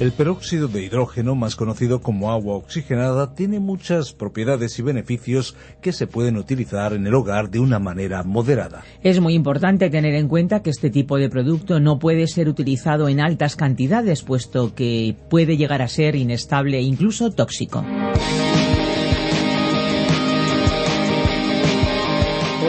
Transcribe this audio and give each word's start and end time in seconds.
El 0.00 0.12
peróxido 0.12 0.66
de 0.66 0.82
hidrógeno, 0.82 1.34
más 1.34 1.56
conocido 1.56 2.00
como 2.00 2.30
agua 2.30 2.56
oxigenada, 2.56 3.34
tiene 3.34 3.60
muchas 3.60 4.14
propiedades 4.14 4.78
y 4.78 4.82
beneficios 4.82 5.54
que 5.82 5.92
se 5.92 6.06
pueden 6.06 6.38
utilizar 6.38 6.94
en 6.94 7.06
el 7.06 7.14
hogar 7.14 7.50
de 7.50 7.60
una 7.60 7.78
manera 7.78 8.22
moderada. 8.22 8.82
Es 9.02 9.20
muy 9.20 9.34
importante 9.34 9.90
tener 9.90 10.14
en 10.14 10.26
cuenta 10.26 10.62
que 10.62 10.70
este 10.70 10.88
tipo 10.88 11.18
de 11.18 11.28
producto 11.28 11.80
no 11.80 11.98
puede 11.98 12.28
ser 12.28 12.48
utilizado 12.48 13.10
en 13.10 13.20
altas 13.20 13.56
cantidades, 13.56 14.22
puesto 14.22 14.74
que 14.74 15.16
puede 15.28 15.58
llegar 15.58 15.82
a 15.82 15.88
ser 15.88 16.16
inestable 16.16 16.78
e 16.78 16.82
incluso 16.82 17.30
tóxico. 17.32 17.84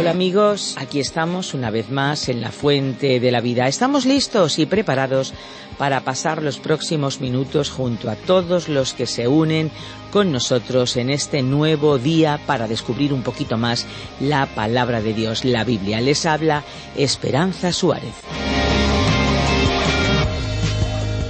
Hola 0.01 0.09
amigos, 0.09 0.77
aquí 0.79 0.99
estamos 0.99 1.53
una 1.53 1.69
vez 1.69 1.91
más 1.91 2.27
en 2.27 2.41
la 2.41 2.51
fuente 2.51 3.19
de 3.19 3.31
la 3.31 3.39
vida. 3.39 3.67
Estamos 3.67 4.07
listos 4.07 4.57
y 4.57 4.65
preparados 4.65 5.31
para 5.77 6.01
pasar 6.01 6.41
los 6.41 6.57
próximos 6.57 7.21
minutos 7.21 7.69
junto 7.69 8.09
a 8.09 8.15
todos 8.15 8.67
los 8.67 8.95
que 8.95 9.05
se 9.05 9.27
unen 9.27 9.69
con 10.11 10.31
nosotros 10.31 10.97
en 10.97 11.11
este 11.11 11.43
nuevo 11.43 11.99
día 11.99 12.39
para 12.47 12.67
descubrir 12.67 13.13
un 13.13 13.21
poquito 13.21 13.59
más 13.59 13.85
la 14.19 14.47
palabra 14.47 15.01
de 15.01 15.13
Dios, 15.13 15.45
la 15.45 15.63
Biblia. 15.63 16.01
Les 16.01 16.25
habla 16.25 16.63
Esperanza 16.97 17.71
Suárez. 17.71 18.15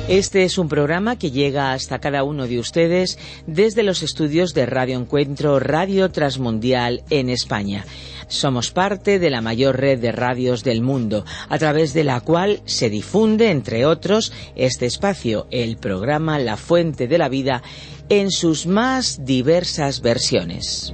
Este 0.07 0.43
es 0.43 0.57
un 0.57 0.69
programa 0.69 1.17
que 1.17 1.31
llega 1.31 1.73
hasta 1.73 1.99
cada 1.99 2.23
uno 2.23 2.47
de 2.47 2.57
ustedes 2.57 3.19
desde 3.47 3.83
los 3.83 4.01
estudios 4.01 4.53
de 4.53 4.65
Radio 4.65 4.97
Encuentro 4.97 5.59
Radio 5.59 6.09
Transmundial 6.09 7.03
en 7.09 7.29
España. 7.29 7.85
Somos 8.31 8.71
parte 8.71 9.19
de 9.19 9.29
la 9.29 9.41
mayor 9.41 9.77
red 9.77 9.99
de 9.99 10.13
radios 10.13 10.63
del 10.63 10.81
mundo, 10.81 11.25
a 11.49 11.57
través 11.57 11.93
de 11.93 12.05
la 12.05 12.21
cual 12.21 12.61
se 12.63 12.89
difunde, 12.89 13.51
entre 13.51 13.85
otros, 13.85 14.31
este 14.55 14.85
espacio, 14.85 15.47
el 15.51 15.75
programa 15.75 16.39
La 16.39 16.55
Fuente 16.55 17.09
de 17.09 17.17
la 17.17 17.27
Vida, 17.27 17.61
en 18.07 18.31
sus 18.31 18.67
más 18.67 19.25
diversas 19.25 19.99
versiones. 19.99 20.93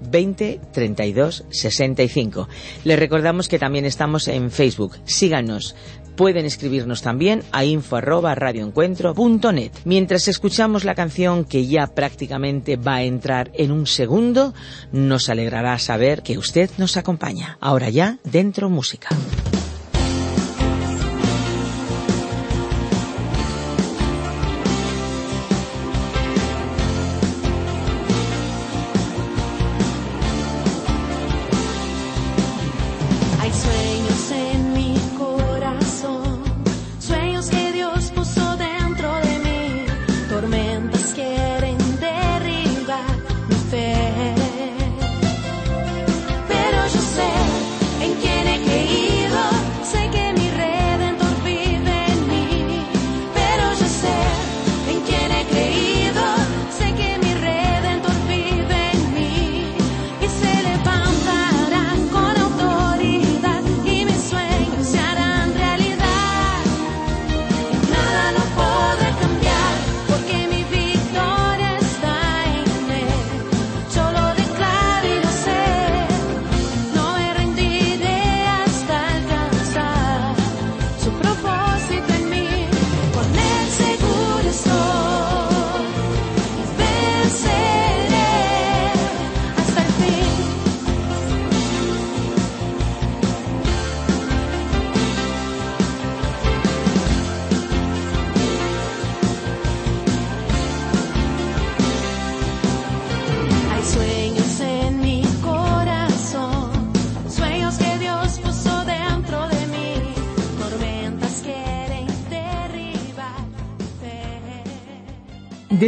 20 0.00 0.60
32 0.72 1.44
65. 1.50 2.48
Les 2.84 2.98
recordamos 2.98 3.48
que 3.48 3.58
también 3.58 3.84
estamos 3.84 4.28
en 4.28 4.50
Facebook. 4.50 4.96
Síganos. 5.04 5.74
Pueden 6.16 6.46
escribirnos 6.46 7.00
también 7.00 7.44
a 7.52 7.64
info 7.64 7.94
arroba 7.94 8.34
radioencuentro.net. 8.34 9.70
Mientras 9.84 10.26
escuchamos 10.26 10.84
la 10.84 10.96
canción 10.96 11.44
que 11.44 11.66
ya 11.66 11.86
prácticamente 11.86 12.76
va 12.76 12.96
a 12.96 13.02
entrar 13.04 13.52
en 13.54 13.70
un 13.70 13.86
segundo, 13.86 14.52
nos 14.90 15.28
alegrará 15.28 15.78
saber 15.78 16.22
que 16.22 16.36
usted 16.36 16.70
nos 16.76 16.96
acompaña. 16.96 17.56
Ahora 17.60 17.88
ya, 17.88 18.18
dentro 18.24 18.68
música. 18.68 19.10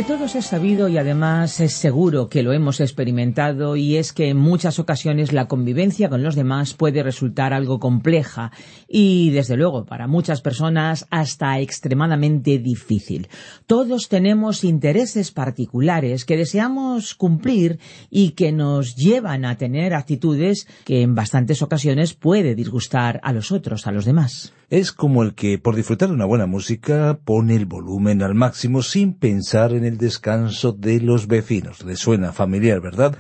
De 0.01 0.07
todos 0.07 0.35
es 0.35 0.47
sabido 0.47 0.89
y 0.89 0.97
además 0.97 1.61
es 1.61 1.75
seguro 1.75 2.31
que 2.31 2.43
lo 2.43 2.55
hemos 2.55 2.81
experimentado 2.81 3.77
y 3.77 3.99
es 3.99 4.15
que 4.15 4.31
en 4.31 4.39
muchas 4.39 4.79
ocasiones 4.79 5.35
la 5.35 5.47
convivencia 5.47 6.09
con 6.09 6.23
los 6.23 6.37
demás 6.37 6.73
puede 6.73 7.03
resultar 7.03 7.53
algo 7.53 7.79
compleja 7.81 8.51
y 8.89 9.29
desde 9.29 9.59
luego 9.59 9.85
para 9.85 10.07
muchas 10.07 10.41
personas 10.41 11.07
hasta 11.11 11.61
extremadamente 11.61 12.59
difícil. 12.59 13.29
Todos 13.67 14.09
tenemos 14.09 14.65
intereses 14.65 15.33
particulares 15.33 16.25
que 16.25 16.39
deseamos 16.39 17.15
cumplir 17.15 17.79
y 18.09 18.31
que 18.31 18.53
nos 18.53 18.97
llevan 18.97 19.45
a 19.45 19.59
tener 19.59 19.93
actitudes 19.93 20.67
que 20.87 21.03
en 21.03 21.15
bastantes 21.15 21.61
ocasiones 21.61 22.15
puede 22.15 22.55
disgustar 22.55 23.21
a 23.23 23.35
los 23.35 23.53
otros, 23.53 23.87
a 23.87 23.93
los 23.93 24.07
demás 24.07 24.55
es 24.71 24.93
como 24.93 25.25
el 25.25 25.35
que, 25.35 25.59
por 25.59 25.75
disfrutar 25.75 26.09
de 26.09 26.15
una 26.15 26.25
buena 26.25 26.47
música, 26.47 27.19
pone 27.25 27.57
el 27.57 27.67
volumen 27.67 28.23
al 28.23 28.37
máximo 28.37 28.83
sin 28.83 29.15
pensar 29.15 29.73
en 29.73 29.85
el 29.85 29.99
descanso 29.99 30.71
de 30.71 31.01
los 31.01 31.27
vecinos. 31.27 31.85
Le 31.85 31.97
suena 31.97 32.33
familiar, 32.33 32.81
¿verdad? 32.81 33.17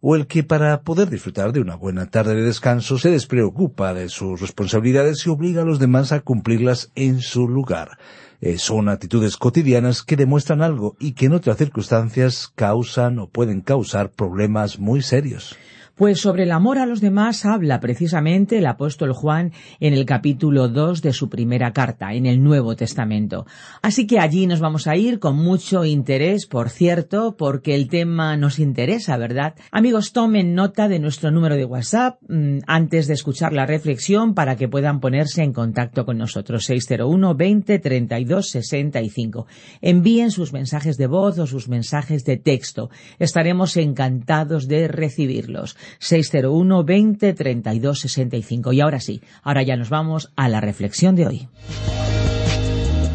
O 0.00 0.14
el 0.14 0.28
que, 0.28 0.44
para 0.44 0.82
poder 0.82 1.10
disfrutar 1.10 1.52
de 1.52 1.60
una 1.60 1.74
buena 1.74 2.06
tarde 2.06 2.36
de 2.36 2.42
descanso, 2.42 2.98
se 2.98 3.10
despreocupa 3.10 3.92
de 3.94 4.08
sus 4.08 4.40
responsabilidades 4.40 5.26
y 5.26 5.30
obliga 5.30 5.62
a 5.62 5.64
los 5.64 5.80
demás 5.80 6.12
a 6.12 6.20
cumplirlas 6.20 6.92
en 6.94 7.20
su 7.20 7.48
lugar. 7.48 7.98
Eh, 8.40 8.58
son 8.58 8.88
actitudes 8.88 9.36
cotidianas 9.36 10.04
que 10.04 10.16
demuestran 10.16 10.62
algo 10.62 10.96
y 11.00 11.12
que 11.12 11.26
en 11.26 11.32
otras 11.32 11.56
circunstancias 11.56 12.52
causan 12.54 13.18
o 13.18 13.28
pueden 13.28 13.60
causar 13.60 14.10
problemas 14.10 14.78
muy 14.78 15.02
serios. 15.02 15.56
Pues 15.94 16.20
sobre 16.20 16.44
el 16.44 16.52
amor 16.52 16.78
a 16.78 16.86
los 16.86 17.02
demás 17.02 17.44
habla 17.44 17.78
precisamente 17.78 18.56
el 18.56 18.66
apóstol 18.66 19.12
Juan 19.12 19.52
en 19.78 19.92
el 19.92 20.06
capítulo 20.06 20.68
2 20.68 21.02
de 21.02 21.12
su 21.12 21.28
primera 21.28 21.74
carta, 21.74 22.14
en 22.14 22.24
el 22.24 22.42
Nuevo 22.42 22.74
Testamento. 22.76 23.44
Así 23.82 24.06
que 24.06 24.18
allí 24.18 24.46
nos 24.46 24.60
vamos 24.60 24.86
a 24.86 24.96
ir 24.96 25.18
con 25.18 25.36
mucho 25.36 25.84
interés, 25.84 26.46
por 26.46 26.70
cierto, 26.70 27.36
porque 27.36 27.74
el 27.74 27.88
tema 27.88 28.38
nos 28.38 28.58
interesa, 28.58 29.18
¿verdad? 29.18 29.54
Amigos, 29.70 30.12
tomen 30.12 30.54
nota 30.54 30.88
de 30.88 30.98
nuestro 30.98 31.30
número 31.30 31.56
de 31.56 31.66
WhatsApp 31.66 32.18
mm, 32.26 32.60
antes 32.66 33.06
de 33.06 33.12
escuchar 33.12 33.52
la 33.52 33.66
reflexión 33.66 34.32
para 34.32 34.56
que 34.56 34.68
puedan 34.68 34.98
ponerse 34.98 35.42
en 35.42 35.52
contacto 35.52 36.06
con 36.06 36.16
nosotros. 36.16 36.64
601 36.64 37.34
20 37.34 37.78
32 37.78 38.48
65. 38.48 39.46
Envíen 39.82 40.30
sus 40.30 40.54
mensajes 40.54 40.96
de 40.96 41.06
voz 41.06 41.38
o 41.38 41.46
sus 41.46 41.68
mensajes 41.68 42.24
de 42.24 42.38
texto. 42.38 42.88
Estaremos 43.18 43.76
encantados 43.76 44.68
de 44.68 44.88
recibirlos. 44.88 45.76
601 45.98 46.84
20 46.84 47.34
32 47.34 48.00
65. 48.00 48.72
Y 48.72 48.80
ahora 48.80 49.00
sí, 49.00 49.22
ahora 49.42 49.62
ya 49.62 49.76
nos 49.76 49.90
vamos 49.90 50.32
a 50.36 50.48
la 50.48 50.60
reflexión 50.60 51.14
de 51.14 51.26
hoy. 51.26 51.48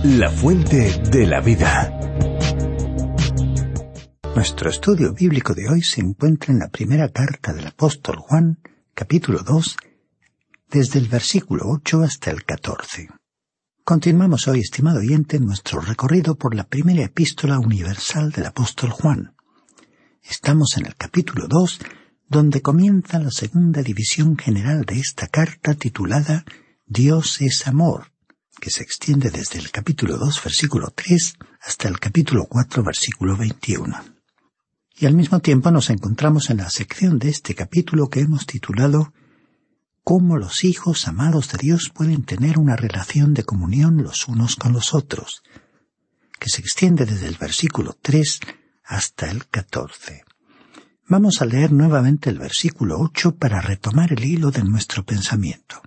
La 0.03 0.29
fuente 0.29 1.01
de 1.11 1.25
la 1.27 1.41
vida. 1.41 1.93
Nuestro 4.35 4.69
estudio 4.69 5.13
bíblico 5.13 5.55
de 5.55 5.67
hoy 5.67 5.81
se 5.81 5.99
encuentra 5.99 6.53
en 6.53 6.59
la 6.59 6.69
primera 6.69 7.09
carta 7.09 7.53
del 7.53 7.67
apóstol 7.67 8.17
Juan, 8.17 8.59
capítulo 8.93 9.39
2, 9.39 9.77
desde 10.69 10.99
el 10.99 11.07
versículo 11.07 11.63
8 11.65 12.03
hasta 12.03 12.29
el 12.29 12.43
14. 12.43 13.07
Continuamos 13.83 14.47
hoy, 14.47 14.59
estimado 14.59 14.99
oyente, 14.99 15.39
nuestro 15.39 15.79
recorrido 15.79 16.35
por 16.35 16.53
la 16.53 16.65
primera 16.65 17.03
epístola 17.05 17.57
universal 17.57 18.31
del 18.31 18.45
apóstol 18.45 18.91
Juan. 18.91 19.33
Estamos 20.21 20.77
en 20.77 20.85
el 20.85 20.95
capítulo 20.95 21.47
2, 21.47 21.79
donde 22.29 22.61
comienza 22.61 23.19
la 23.19 23.31
segunda 23.31 23.81
división 23.81 24.37
general 24.37 24.83
de 24.85 24.99
esta 24.99 25.27
carta 25.27 25.75
titulada 25.75 26.43
Dios 26.85 27.41
es 27.41 27.67
amor, 27.67 28.11
que 28.59 28.69
se 28.69 28.83
extiende 28.83 29.29
desde 29.29 29.59
el 29.59 29.71
capítulo 29.71 30.17
2, 30.17 30.43
versículo 30.43 30.91
3, 30.95 31.35
hasta 31.61 31.87
el 31.87 31.99
capítulo 31.99 32.45
4, 32.45 32.83
versículo 32.83 33.37
21. 33.37 34.03
Y 34.99 35.05
al 35.05 35.13
mismo 35.13 35.39
tiempo 35.39 35.69
nos 35.71 35.89
encontramos 35.89 36.49
en 36.49 36.57
la 36.57 36.69
sección 36.69 37.19
de 37.19 37.29
este 37.29 37.55
capítulo 37.55 38.09
que 38.09 38.21
hemos 38.21 38.45
titulado 38.45 39.13
cómo 40.03 40.37
los 40.37 40.63
hijos 40.63 41.07
amados 41.07 41.51
de 41.51 41.59
Dios 41.59 41.91
pueden 41.93 42.23
tener 42.23 42.57
una 42.57 42.75
relación 42.75 43.33
de 43.33 43.43
comunión 43.43 44.01
los 44.03 44.27
unos 44.27 44.55
con 44.55 44.73
los 44.73 44.93
otros, 44.93 45.43
que 46.39 46.49
se 46.49 46.61
extiende 46.61 47.05
desde 47.05 47.27
el 47.27 47.35
versículo 47.35 47.95
3 48.01 48.39
hasta 48.85 49.29
el 49.29 49.47
14. 49.47 50.26
Vamos 51.09 51.41
a 51.41 51.45
leer 51.45 51.71
nuevamente 51.71 52.29
el 52.29 52.37
versículo 52.37 52.99
8 52.99 53.37
para 53.37 53.61
retomar 53.61 54.11
el 54.11 54.25
hilo 54.25 54.51
de 54.51 54.63
nuestro 54.63 55.05
pensamiento. 55.05 55.81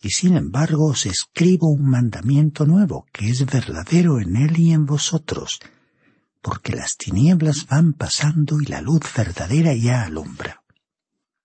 Y 0.00 0.10
sin 0.10 0.36
embargo 0.36 0.86
os 0.86 1.06
escribo 1.06 1.68
un 1.68 1.88
mandamiento 1.88 2.66
nuevo, 2.66 3.06
que 3.12 3.28
es 3.28 3.46
verdadero 3.46 4.20
en 4.20 4.36
él 4.36 4.58
y 4.58 4.72
en 4.72 4.84
vosotros, 4.84 5.60
porque 6.42 6.74
las 6.74 6.96
tinieblas 6.96 7.66
van 7.68 7.92
pasando 7.92 8.60
y 8.60 8.66
la 8.66 8.80
luz 8.80 9.02
verdadera 9.16 9.74
ya 9.74 10.02
alumbra. 10.02 10.62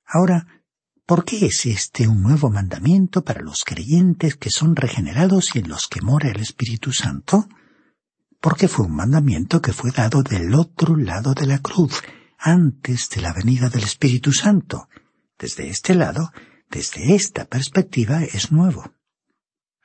Ahora, 0.06 0.48
¿Por 1.12 1.25
qué 1.25 1.45
es 1.45 1.66
este 1.66 2.07
un 2.07 2.22
nuevo 2.22 2.50
mandamiento 2.50 3.22
para 3.22 3.42
los 3.42 3.66
creyentes 3.66 4.38
que 4.38 4.50
son 4.50 4.77
regenerados 4.77 5.54
y 5.56 5.60
en 5.60 5.68
los 5.68 5.89
que 5.89 6.00
mora 6.00 6.30
el 6.30 6.39
Espíritu 6.39 6.94
Santo? 6.94 7.50
Porque 8.39 8.69
fue 8.69 8.86
un 8.86 8.95
mandamiento 8.95 9.62
que 9.62 9.74
fue 9.74 9.92
dado 9.92 10.24
del 10.24 10.56
otro 10.56 10.95
lado 10.95 11.34
de 11.34 11.48
la 11.48 11.60
cruz, 11.60 12.01
antes 12.41 13.09
de 13.09 13.21
la 13.21 13.33
venida 13.33 13.69
del 13.69 13.83
Espíritu 13.83 14.33
Santo. 14.33 14.89
Desde 15.38 15.69
este 15.69 15.93
lado, 15.93 16.31
desde 16.69 17.15
esta 17.15 17.45
perspectiva, 17.45 18.23
es 18.23 18.51
nuevo. 18.51 18.93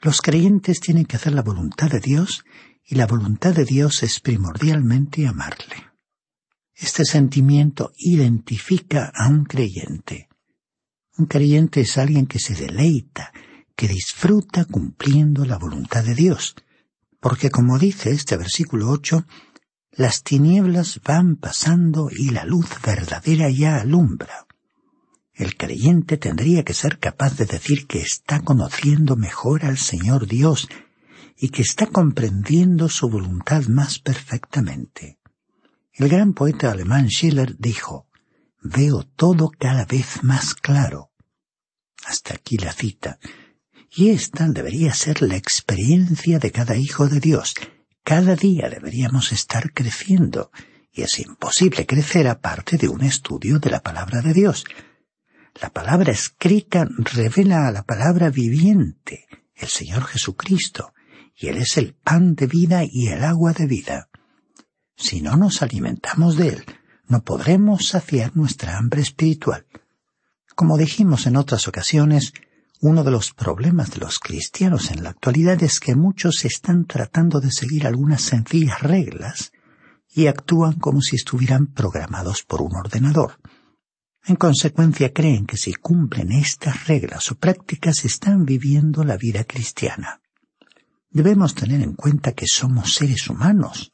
Los 0.01 0.23
creyentes 0.23 0.81
tienen 0.81 1.05
que 1.05 1.17
hacer 1.17 1.35
la 1.35 1.43
voluntad 1.43 1.91
de 1.91 2.01
Dios 2.01 2.45
y 2.85 2.95
la 2.95 3.07
voluntad 3.07 3.55
de 3.55 3.65
Dios 3.65 4.03
es 4.03 4.21
primordialmente 4.21 5.27
amarle. 5.27 5.87
Este 6.75 7.05
sentimiento 7.05 7.93
identifica 7.99 9.11
a 9.15 9.29
un 9.29 9.45
creyente. 9.45 10.29
Un 11.19 11.27
creyente 11.27 11.81
es 11.81 11.97
alguien 11.99 12.27
que 12.27 12.39
se 12.39 12.55
deleita, 12.55 13.33
que 13.75 13.89
disfruta 13.89 14.65
cumpliendo 14.65 15.45
la 15.45 15.59
voluntad 15.59 16.05
de 16.05 16.15
Dios. 16.15 16.55
Porque 17.21 17.51
como 17.51 17.79
dice 17.79 18.11
este 18.11 18.37
versículo 18.37 18.91
8, 18.91 19.27
las 19.97 20.23
tinieblas 20.23 21.01
van 21.03 21.37
pasando 21.37 22.11
y 22.11 22.31
la 22.31 22.45
luz 22.45 22.69
verdadera 22.85 23.49
ya 23.49 23.77
alumbra. 23.77 24.47
El 25.33 25.57
creyente 25.57 26.19
tendría 26.19 26.65
que 26.65 26.75
ser 26.75 26.99
capaz 26.99 27.37
de 27.37 27.47
decir 27.47 27.87
que 27.87 28.01
está 28.01 28.41
conociendo 28.41 29.17
mejor 29.17 29.65
al 29.65 29.79
Señor 29.79 30.27
Dios 30.27 30.69
y 31.39 31.49
que 31.49 31.63
está 31.63 31.87
comprendiendo 31.87 32.89
su 32.89 33.09
voluntad 33.09 33.65
más 33.69 33.99
perfectamente. 33.99 35.19
El 35.95 36.09
gran 36.11 36.35
poeta 36.35 36.71
alemán 36.71 37.09
Schiller 37.09 37.57
dijo, 37.59 38.07
veo 38.63 39.03
todo 39.03 39.51
cada 39.51 39.87
vez 39.87 40.23
más 40.23 40.55
claro. 40.55 41.11
Hasta 42.07 42.35
aquí 42.35 42.59
la 42.59 42.73
cita. 42.73 43.19
Y 43.91 44.11
esta 44.11 44.47
debería 44.49 44.93
ser 44.93 45.23
la 45.23 45.37
experiencia 45.37 46.39
de 46.39 46.53
cada 46.53 46.77
hijo 46.77 47.09
de 47.09 47.21
Dios. 47.21 47.55
Cada 48.07 48.37
día 48.37 48.69
deberíamos 48.71 49.33
estar 49.33 49.73
creciendo, 49.73 50.53
y 50.93 51.03
es 51.03 51.19
imposible 51.19 51.87
crecer 51.87 52.29
aparte 52.29 52.77
de 52.77 52.89
un 52.89 53.03
estudio 53.03 53.59
de 53.59 53.69
la 53.69 53.83
palabra 53.83 54.23
de 54.23 54.33
Dios. 54.33 54.65
La 55.61 55.71
palabra 55.71 56.13
escrita 56.13 56.87
revela 56.99 57.67
a 57.67 57.73
la 57.73 57.83
palabra 57.83 58.31
viviente, 58.31 59.27
el 59.57 59.67
Señor 59.67 60.05
Jesucristo, 60.05 60.95
y 61.35 61.49
Él 61.49 61.57
es 61.57 61.79
el 61.79 61.95
pan 61.95 62.37
de 62.37 62.47
vida 62.47 62.85
y 62.89 63.09
el 63.09 63.25
agua 63.25 63.53
de 63.53 63.67
vida. 63.67 64.09
Si 64.95 65.21
no 65.21 65.37
nos 65.37 65.61
alimentamos 65.61 66.37
de 66.37 66.51
Él, 66.51 66.65
no 67.09 67.25
podremos 67.25 67.89
saciar 67.89 68.37
nuestra 68.37 68.79
hambre 68.79 69.03
espiritual. 69.03 69.67
Como 70.55 70.79
dijimos 70.79 71.27
en 71.27 71.35
otras 71.35 71.67
ocasiones, 71.67 72.35
uno 72.81 73.05
de 73.05 73.11
los 73.11 73.33
problemas 73.33 73.91
de 73.91 73.99
los 73.99 74.19
cristianos 74.19 74.91
en 74.91 75.03
la 75.03 75.11
actualidad 75.11 75.63
es 75.63 75.81
que 75.81 75.95
muchos 75.95 76.45
están 76.45 76.85
tratando 76.85 77.41
de 77.41 77.51
seguir 77.51 77.87
algunas 77.87 78.23
sencillas 78.23 78.81
reglas 78.83 79.53
y 80.15 80.27
actúan 80.27 80.75
como 80.75 81.01
si 81.01 81.17
estuvieran 81.17 81.67
programados 81.67 82.43
por 82.43 82.63
un 82.63 82.75
ordenador. 82.77 83.39
En 84.27 84.37
consecuencia 84.37 85.13
creen 85.13 85.47
que 85.47 85.57
si 85.57 85.73
cumplen 85.75 86.33
estas 86.33 86.87
reglas 86.87 87.31
o 87.31 87.37
prácticas 87.37 88.05
están 88.05 88.45
viviendo 88.45 89.05
la 89.05 89.17
vida 89.17 89.45
cristiana. 89.45 90.21
Debemos 91.11 91.55
tener 91.55 91.81
en 91.81 91.95
cuenta 91.95 92.33
que 92.33 92.47
somos 92.47 92.95
seres 92.95 93.29
humanos 93.31 93.93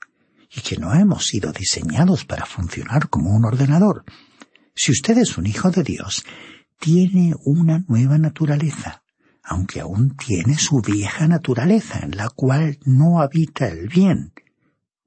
y 0.50 0.60
que 0.60 0.76
no 0.76 0.94
hemos 0.94 1.26
sido 1.26 1.52
diseñados 1.52 2.24
para 2.24 2.46
funcionar 2.46 3.08
como 3.08 3.30
un 3.30 3.44
ordenador. 3.44 4.04
Si 4.74 4.90
usted 4.90 5.18
es 5.18 5.36
un 5.36 5.46
hijo 5.46 5.70
de 5.70 5.82
Dios, 5.82 6.24
tiene 6.82 7.36
una 7.44 7.84
nueva 7.86 8.18
naturaleza, 8.18 9.04
aunque 9.44 9.80
aún 9.80 10.16
tiene 10.16 10.58
su 10.58 10.80
vieja 10.80 11.28
naturaleza 11.28 12.00
en 12.00 12.16
la 12.16 12.28
cual 12.28 12.80
no 12.84 13.20
habita 13.20 13.68
el 13.68 13.86
bien, 13.86 14.32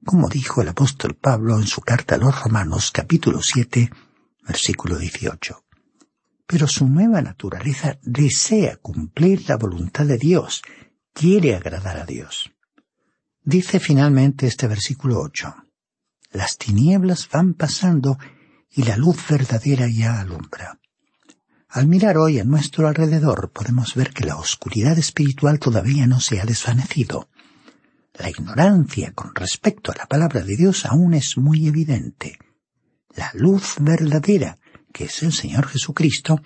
como 0.02 0.30
dijo 0.30 0.62
el 0.62 0.68
apóstol 0.68 1.16
Pablo 1.16 1.58
en 1.58 1.66
su 1.66 1.82
carta 1.82 2.14
a 2.14 2.18
los 2.18 2.42
Romanos 2.42 2.90
capítulo 2.92 3.40
7, 3.42 3.90
versículo 4.48 4.96
18. 4.96 5.64
Pero 6.46 6.66
su 6.66 6.88
nueva 6.88 7.20
naturaleza 7.20 7.98
desea 8.02 8.78
cumplir 8.78 9.46
la 9.46 9.58
voluntad 9.58 10.06
de 10.06 10.16
Dios, 10.16 10.62
quiere 11.12 11.56
agradar 11.56 11.98
a 11.98 12.06
Dios. 12.06 12.52
Dice 13.44 13.80
finalmente 13.80 14.46
este 14.46 14.66
versículo 14.66 15.20
8, 15.20 15.54
las 16.32 16.56
tinieblas 16.56 17.28
van 17.30 17.52
pasando 17.52 18.18
y 18.70 18.84
la 18.84 18.96
luz 18.96 19.18
verdadera 19.28 19.88
ya 19.88 20.20
alumbra. 20.20 20.80
Al 21.68 21.86
mirar 21.86 22.16
hoy 22.16 22.38
a 22.38 22.44
nuestro 22.44 22.88
alrededor 22.88 23.50
podemos 23.52 23.94
ver 23.94 24.12
que 24.12 24.24
la 24.24 24.36
oscuridad 24.36 24.98
espiritual 24.98 25.58
todavía 25.58 26.06
no 26.06 26.20
se 26.20 26.40
ha 26.40 26.44
desvanecido. 26.44 27.28
La 28.14 28.30
ignorancia 28.30 29.12
con 29.12 29.34
respecto 29.34 29.92
a 29.92 29.96
la 29.96 30.06
palabra 30.06 30.42
de 30.42 30.56
Dios 30.56 30.86
aún 30.86 31.14
es 31.14 31.36
muy 31.36 31.66
evidente. 31.66 32.38
La 33.14 33.30
luz 33.34 33.76
verdadera, 33.80 34.58
que 34.92 35.04
es 35.04 35.22
el 35.22 35.32
Señor 35.32 35.66
Jesucristo, 35.66 36.40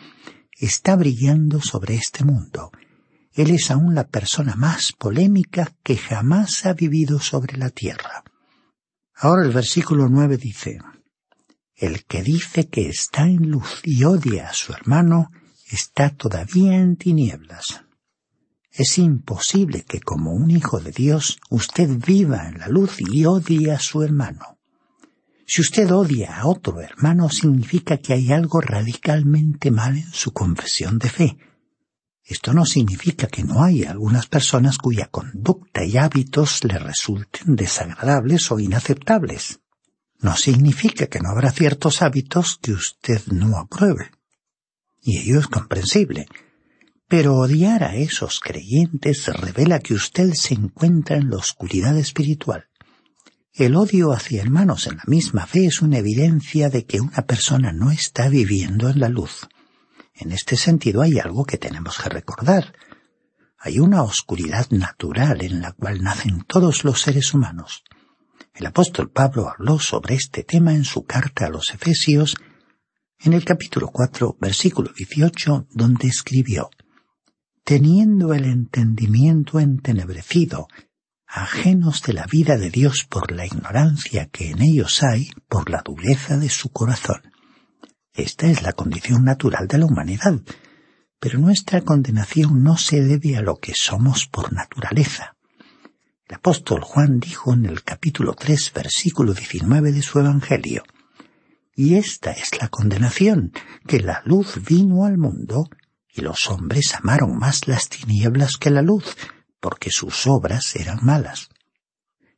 está 0.59 0.97
brillando 0.97 1.61
sobre 1.61 1.95
este 1.95 2.25
mundo 2.25 2.71
él 3.33 3.51
es 3.51 3.71
aún 3.71 3.95
la 3.95 4.09
persona 4.09 4.57
más 4.57 4.93
polémica 4.93 5.73
que 5.83 5.97
jamás 5.97 6.67
ha 6.67 6.73
vivido 6.73 7.21
sobre 7.21 7.57
la 7.57 7.71
tierra. 7.71 8.25
Ahora 9.15 9.45
el 9.45 9.53
versículo 9.53 10.09
nueve 10.09 10.37
dice, 10.37 10.79
El 11.81 12.05
que 12.05 12.23
dice 12.23 12.69
que 12.69 12.91
está 12.91 13.23
en 13.23 13.51
luz 13.51 13.81
y 13.85 14.05
odia 14.05 14.51
a 14.51 14.53
su 14.53 14.75
hermano, 14.75 15.31
está 15.71 16.11
todavía 16.11 16.77
en 16.77 16.97
tinieblas. 16.97 17.85
Es 18.71 18.99
imposible 18.99 19.87
que 19.89 19.99
como 19.99 20.35
un 20.35 20.51
hijo 20.51 20.79
de 20.79 20.93
Dios 20.93 21.39
usted 21.49 21.89
viva 21.89 22.49
en 22.49 22.59
la 22.59 22.69
luz 22.69 22.99
y 22.99 23.25
odie 23.25 23.73
a 23.73 23.81
su 23.81 24.03
hermano. 24.03 24.59
Si 25.47 25.63
usted 25.63 25.91
odia 25.91 26.37
a 26.37 26.47
otro 26.47 26.83
hermano, 26.83 27.31
significa 27.31 27.97
que 27.97 28.13
hay 28.13 28.31
algo 28.31 28.61
radicalmente 28.61 29.71
mal 29.71 29.97
en 29.97 30.13
su 30.13 30.35
confesión 30.35 30.99
de 30.99 31.09
fe. 31.09 31.39
Esto 32.23 32.53
no 32.53 32.67
significa 32.67 33.27
que 33.27 33.43
no 33.43 33.65
haya 33.65 33.91
algunas 33.91 34.27
personas 34.27 34.77
cuya 34.77 35.07
conducta 35.07 35.83
y 35.83 35.97
hábitos 35.97 36.63
le 36.63 36.79
resulten 36.79 37.57
desagradables 37.57 38.53
o 38.53 38.61
inaceptables. 38.61 39.60
No 40.21 40.37
significa 40.37 41.07
que 41.07 41.21
no 41.21 41.31
habrá 41.31 41.51
ciertos 41.51 42.03
hábitos 42.03 42.59
que 42.61 42.73
usted 42.73 43.23
no 43.29 43.59
apruebe. 43.59 44.11
Y 45.03 45.19
ello 45.19 45.41
es 45.41 45.47
comprensible. 45.47 46.27
Pero 47.09 47.37
odiar 47.37 47.83
a 47.83 47.97
esos 47.97 48.39
creyentes 48.39 49.27
revela 49.27 49.81
que 49.81 49.95
usted 49.95 50.33
se 50.35 50.55
encuentra 50.55 51.17
en 51.17 51.31
la 51.31 51.39
oscuridad 51.39 51.97
espiritual. 51.97 52.69
El 53.53 53.75
odio 53.77 54.13
hacia 54.13 54.43
hermanos 54.43 54.87
en 54.87 54.99
la 54.99 55.05
misma 55.07 55.47
fe 55.47 55.67
es 55.67 55.83
una 55.83 55.99
evidencia 55.99 56.69
de 56.69 56.85
que 56.85 57.01
una 57.01 57.23
persona 57.27 57.73
no 57.73 57.91
está 57.91 58.29
viviendo 58.29 58.89
en 58.89 59.01
la 59.01 59.09
luz. 59.09 59.49
En 60.15 60.33
este 60.33 60.57
sentido 60.57 61.03
hay 61.03 61.19
algo 61.19 61.45
que 61.45 61.59
tenemos 61.59 61.99
que 61.99 62.11
recordar. 62.11 62.75
Hay 63.59 63.79
una 63.81 64.03
oscuridad 64.03 64.69
natural 64.71 65.43
en 65.43 65.63
la 65.63 65.73
cual 65.73 66.03
nacen 66.03 66.45
todos 66.47 66.85
los 66.85 67.01
seres 67.01 67.35
humanos. 67.35 67.83
El 68.55 68.67
apóstol 68.67 69.11
Pablo 69.11 69.49
habló 69.49 69.79
sobre 69.79 70.15
este 70.15 70.45
tema 70.45 70.75
en 70.75 70.85
su 70.85 71.05
carta 71.05 71.47
a 71.47 71.51
los 71.51 71.73
Efesios, 71.73 72.37
en 73.19 73.33
el 73.33 73.45
capítulo 73.45 73.89
4, 73.89 74.37
versículo 74.41 74.93
18, 74.97 75.67
donde 75.71 76.09
escribió, 76.09 76.71
Teniendo 77.65 78.33
el 78.35 78.45
entendimiento 78.45 79.61
entenebrecido, 79.61 80.69
ajenos 81.27 82.03
de 82.03 82.15
la 82.15 82.27
vida 82.27 82.57
de 82.57 82.71
Dios 82.71 83.05
por 83.09 83.31
la 83.31 83.47
ignorancia 83.47 84.27
que 84.27 84.51
en 84.51 84.63
ellos 84.63 85.03
hay, 85.03 85.31
por 85.49 85.71
la 85.71 85.83
dureza 85.85 86.37
de 86.37 86.49
su 86.49 86.71
corazón. 86.71 87.23
Esta 88.13 88.49
es 88.49 88.63
la 88.63 88.73
condición 88.73 89.25
natural 89.25 89.69
de 89.69 89.79
la 89.79 89.87
humanidad, 89.87 90.41
pero 91.21 91.39
nuestra 91.39 91.83
condenación 91.83 92.65
no 92.65 92.77
se 92.77 93.03
debe 93.03 93.37
a 93.37 93.43
lo 93.43 93.57
que 93.57 93.75
somos 93.77 94.27
por 94.27 94.53
naturaleza. 94.53 95.37
El 96.31 96.37
apóstol 96.37 96.83
Juan 96.85 97.19
dijo 97.19 97.53
en 97.53 97.67
el 97.67 97.83
capítulo 97.83 98.35
3, 98.35 98.73
versículo 98.73 99.35
19 99.35 99.91
de 99.91 100.01
su 100.01 100.21
Evangelio, 100.21 100.85
Y 101.75 101.97
esta 101.97 102.31
es 102.31 102.57
la 102.61 102.69
condenación, 102.69 103.53
que 103.85 103.99
la 103.99 104.23
luz 104.25 104.63
vino 104.65 105.07
al 105.07 105.19
mundo, 105.19 105.69
y 106.09 106.21
los 106.21 106.49
hombres 106.49 106.95
amaron 106.95 107.37
más 107.37 107.67
las 107.67 107.89
tinieblas 107.89 108.59
que 108.59 108.71
la 108.71 108.81
luz, 108.81 109.17
porque 109.59 109.91
sus 109.91 110.29
obras 110.29 110.77
eran 110.77 111.01
malas. 111.03 111.49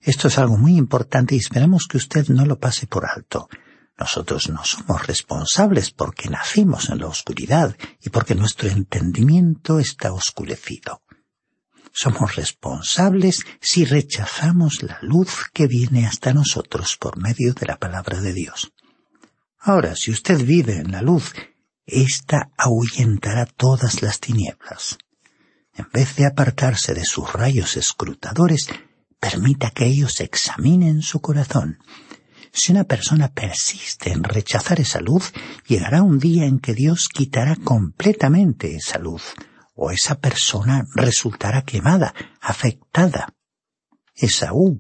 Esto 0.01 0.29
es 0.29 0.39
algo 0.39 0.57
muy 0.57 0.79
importante 0.79 1.35
y 1.35 1.39
esperamos 1.39 1.87
que 1.87 1.99
usted 1.99 2.29
no 2.29 2.47
lo 2.47 2.59
pase 2.59 2.87
por 2.87 3.05
alto. 3.05 3.47
Nosotros 3.99 4.49
no 4.49 4.65
somos 4.65 5.07
responsables 5.07 5.91
porque 5.91 6.31
nacimos 6.31 6.89
en 6.89 7.01
la 7.01 7.09
oscuridad 7.09 7.77
y 8.01 8.09
porque 8.09 8.35
nuestro 8.35 8.71
entendimiento 8.71 9.79
está 9.79 10.15
oscurecido. 10.15 11.02
Somos 11.93 12.37
responsables 12.37 13.45
si 13.61 13.85
rechazamos 13.85 14.83
la 14.83 14.99
luz 15.03 15.47
que 15.53 15.67
viene 15.67 16.07
hasta 16.07 16.33
nosotros 16.33 16.97
por 16.97 17.19
medio 17.19 17.53
de 17.55 17.67
la 17.67 17.79
palabra 17.79 18.21
de 18.21 18.33
Dios. 18.33 18.73
Ahora, 19.59 19.95
si 19.95 20.11
usted 20.11 20.45
vive 20.45 20.79
en 20.79 20.91
la 20.91 21.03
luz, 21.03 21.35
ésta 21.87 22.51
ahuyentará 22.57 23.47
todas 23.47 24.03
las 24.03 24.21
tinieblas 24.21 24.99
en 25.75 25.89
vez 25.93 26.17
de 26.17 26.27
apartarse 26.27 26.95
de 26.95 27.05
sus 27.05 27.33
rayos 27.33 27.77
escrutadores, 27.77 28.69
permita 29.19 29.71
que 29.71 29.87
ellos 29.87 30.21
examinen 30.21 31.03
su 31.03 31.21
corazón. 31.21 31.79
Si 32.53 32.73
una 32.73 32.85
persona 32.85 33.33
persiste 33.33 34.13
en 34.13 34.25
rechazar 34.25 34.81
esa 34.81 35.01
luz, 35.01 35.33
llegará 35.67 36.03
un 36.03 36.19
día 36.19 36.45
en 36.45 36.59
que 36.59 36.75
Dios 36.75 37.09
quitará 37.09 37.57
completamente 37.57 38.77
esa 38.77 38.99
luz, 38.99 39.33
o 39.83 39.91
esa 39.91 40.21
persona 40.21 40.87
resultará 40.95 41.63
quemada, 41.63 42.15
afectada. 42.41 43.35
Esaú, 44.15 44.79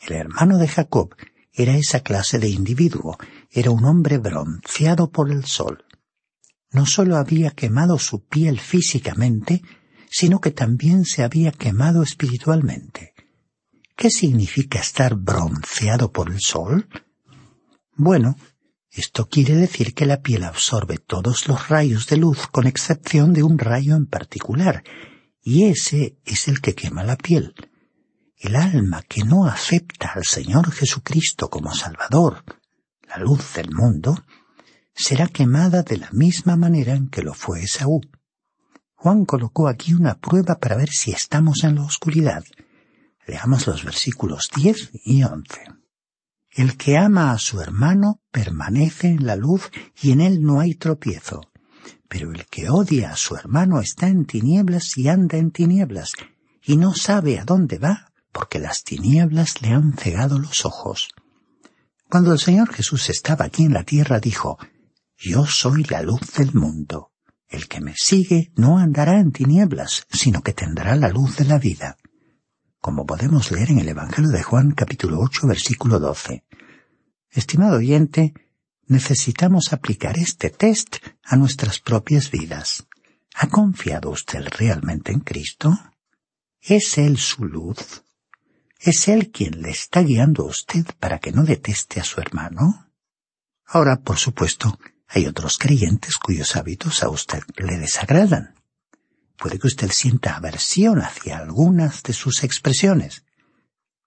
el 0.00 0.12
hermano 0.16 0.58
de 0.58 0.66
Jacob, 0.66 1.14
era 1.52 1.76
esa 1.76 2.00
clase 2.00 2.40
de 2.40 2.48
individuo, 2.48 3.16
era 3.52 3.70
un 3.70 3.84
hombre 3.84 4.18
bronceado 4.18 5.12
por 5.12 5.30
el 5.30 5.44
sol. 5.44 5.84
No 6.72 6.86
sólo 6.86 7.18
había 7.18 7.52
quemado 7.52 8.00
su 8.00 8.24
piel 8.24 8.58
físicamente, 8.58 9.62
sino 10.10 10.40
que 10.40 10.50
también 10.50 11.04
se 11.04 11.22
había 11.22 11.52
quemado 11.52 12.02
espiritualmente. 12.02 13.14
¿Qué 13.94 14.10
significa 14.10 14.80
estar 14.80 15.14
bronceado 15.14 16.10
por 16.10 16.32
el 16.32 16.40
sol? 16.40 16.88
Bueno, 17.94 18.36
esto 18.92 19.28
quiere 19.28 19.54
decir 19.54 19.94
que 19.94 20.04
la 20.04 20.20
piel 20.20 20.42
absorbe 20.42 20.98
todos 20.98 21.46
los 21.46 21.68
rayos 21.68 22.08
de 22.08 22.16
luz 22.16 22.48
con 22.48 22.66
excepción 22.66 23.32
de 23.32 23.44
un 23.44 23.58
rayo 23.58 23.94
en 23.94 24.06
particular, 24.06 24.82
y 25.42 25.64
ese 25.64 26.18
es 26.24 26.48
el 26.48 26.60
que 26.60 26.74
quema 26.74 27.04
la 27.04 27.16
piel. 27.16 27.54
El 28.36 28.56
alma 28.56 29.02
que 29.02 29.22
no 29.22 29.46
acepta 29.46 30.12
al 30.14 30.24
Señor 30.24 30.72
Jesucristo 30.72 31.48
como 31.50 31.72
Salvador, 31.72 32.44
la 33.06 33.18
luz 33.18 33.54
del 33.54 33.70
mundo, 33.70 34.24
será 34.92 35.28
quemada 35.28 35.82
de 35.82 35.98
la 35.98 36.10
misma 36.10 36.56
manera 36.56 36.94
en 36.94 37.08
que 37.08 37.22
lo 37.22 37.34
fue 37.34 37.62
Esaú. 37.62 38.00
Juan 38.94 39.24
colocó 39.24 39.68
aquí 39.68 39.94
una 39.94 40.18
prueba 40.18 40.58
para 40.58 40.76
ver 40.76 40.90
si 40.90 41.12
estamos 41.12 41.62
en 41.64 41.76
la 41.76 41.84
oscuridad. 41.84 42.44
Leamos 43.26 43.66
los 43.66 43.84
versículos 43.84 44.50
10 44.54 44.90
y 45.04 45.22
11. 45.22 45.79
El 46.52 46.76
que 46.76 46.96
ama 46.96 47.30
a 47.30 47.38
su 47.38 47.60
hermano 47.60 48.20
permanece 48.32 49.08
en 49.08 49.24
la 49.24 49.36
luz 49.36 49.70
y 50.00 50.10
en 50.10 50.20
él 50.20 50.42
no 50.42 50.60
hay 50.60 50.74
tropiezo. 50.74 51.42
Pero 52.08 52.32
el 52.32 52.46
que 52.46 52.68
odia 52.68 53.12
a 53.12 53.16
su 53.16 53.36
hermano 53.36 53.80
está 53.80 54.08
en 54.08 54.24
tinieblas 54.24 54.98
y 54.98 55.08
anda 55.08 55.38
en 55.38 55.52
tinieblas, 55.52 56.12
y 56.62 56.76
no 56.76 56.94
sabe 56.94 57.38
a 57.38 57.44
dónde 57.44 57.78
va, 57.78 58.12
porque 58.32 58.58
las 58.58 58.82
tinieblas 58.82 59.62
le 59.62 59.68
han 59.68 59.92
cegado 59.96 60.38
los 60.38 60.64
ojos. 60.64 61.08
Cuando 62.08 62.32
el 62.32 62.40
Señor 62.40 62.72
Jesús 62.72 63.08
estaba 63.10 63.44
aquí 63.44 63.64
en 63.64 63.72
la 63.72 63.84
tierra 63.84 64.18
dijo, 64.18 64.58
Yo 65.16 65.46
soy 65.46 65.84
la 65.84 66.02
luz 66.02 66.32
del 66.36 66.52
mundo. 66.54 67.12
El 67.48 67.68
que 67.68 67.80
me 67.80 67.94
sigue 67.96 68.52
no 68.56 68.78
andará 68.78 69.20
en 69.20 69.30
tinieblas, 69.30 70.06
sino 70.10 70.42
que 70.42 70.52
tendrá 70.52 70.96
la 70.96 71.08
luz 71.10 71.36
de 71.36 71.44
la 71.44 71.58
vida. 71.58 71.96
Como 72.80 73.04
podemos 73.04 73.50
leer 73.50 73.72
en 73.72 73.78
el 73.80 73.88
Evangelio 73.90 74.30
de 74.30 74.42
Juan 74.42 74.70
capítulo 74.70 75.20
8 75.20 75.46
versículo 75.46 76.00
12. 76.00 76.44
Estimado 77.28 77.76
oyente, 77.76 78.32
necesitamos 78.86 79.74
aplicar 79.74 80.18
este 80.18 80.48
test 80.48 80.96
a 81.22 81.36
nuestras 81.36 81.78
propias 81.78 82.30
vidas. 82.30 82.86
¿Ha 83.34 83.48
confiado 83.48 84.08
usted 84.08 84.46
realmente 84.58 85.12
en 85.12 85.20
Cristo? 85.20 85.78
¿Es 86.58 86.96
Él 86.96 87.18
su 87.18 87.44
luz? 87.44 88.02
¿Es 88.78 89.08
Él 89.08 89.30
quien 89.30 89.60
le 89.60 89.70
está 89.70 90.00
guiando 90.00 90.44
a 90.44 90.46
usted 90.46 90.86
para 90.98 91.18
que 91.18 91.32
no 91.32 91.44
deteste 91.44 92.00
a 92.00 92.04
su 92.04 92.22
hermano? 92.22 92.90
Ahora, 93.66 94.00
por 94.00 94.16
supuesto, 94.16 94.78
hay 95.06 95.26
otros 95.26 95.58
creyentes 95.58 96.16
cuyos 96.16 96.56
hábitos 96.56 97.02
a 97.02 97.10
usted 97.10 97.42
le 97.56 97.76
desagradan. 97.76 98.54
Puede 99.40 99.58
que 99.58 99.68
usted 99.68 99.90
sienta 99.90 100.36
aversión 100.36 101.00
hacia 101.00 101.38
algunas 101.38 102.02
de 102.02 102.12
sus 102.12 102.44
expresiones. 102.44 103.24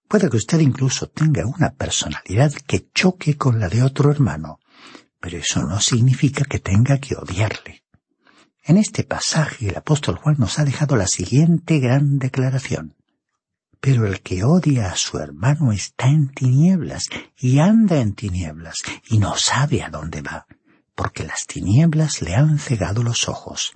Puede 0.08 0.30
que 0.30 0.38
usted 0.38 0.60
incluso 0.60 1.10
tenga 1.10 1.44
una 1.48 1.72
personalidad 1.74 2.54
que 2.54 2.90
choque 2.94 3.36
con 3.36 3.60
la 3.60 3.68
de 3.68 3.82
otro 3.82 4.12
hermano, 4.12 4.60
pero 5.20 5.40
eso 5.40 5.64
no 5.64 5.82
significa 5.82 6.46
que 6.46 6.60
tenga 6.60 7.00
que 7.00 7.16
odiarle. 7.16 7.84
En 8.62 8.78
este 8.78 9.04
pasaje 9.04 9.70
el 9.70 9.76
apóstol 9.76 10.18
Juan 10.18 10.36
nos 10.38 10.60
ha 10.60 10.66
dejado 10.66 10.96
la 10.96 11.08
siguiente 11.08 11.80
gran 11.80 12.20
declaración. 12.20 12.96
Pero 13.82 14.06
el 14.06 14.22
que 14.22 14.44
odia 14.44 14.92
a 14.92 14.96
su 14.96 15.18
hermano 15.18 15.72
está 15.72 16.08
en 16.08 16.30
tinieblas 16.30 17.10
y 17.38 17.58
anda 17.58 18.00
en 18.00 18.14
tinieblas 18.14 18.76
y 19.10 19.18
no 19.18 19.36
sabe 19.36 19.82
a 19.82 19.90
dónde 19.90 20.22
va 20.22 20.46
porque 20.96 21.24
las 21.24 21.46
tinieblas 21.48 22.22
le 22.22 22.36
han 22.36 22.60
cegado 22.60 23.04
los 23.04 23.28
ojos. 23.28 23.74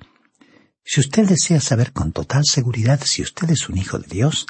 Si 0.90 1.02
usted 1.02 1.28
desea 1.28 1.60
saber 1.60 1.92
con 1.92 2.14
total 2.14 2.46
seguridad 2.46 3.02
si 3.04 3.22
usted 3.22 3.50
es 3.50 3.68
un 3.68 3.78
hijo 3.78 4.00
de 4.00 4.08
Dios, 4.08 4.48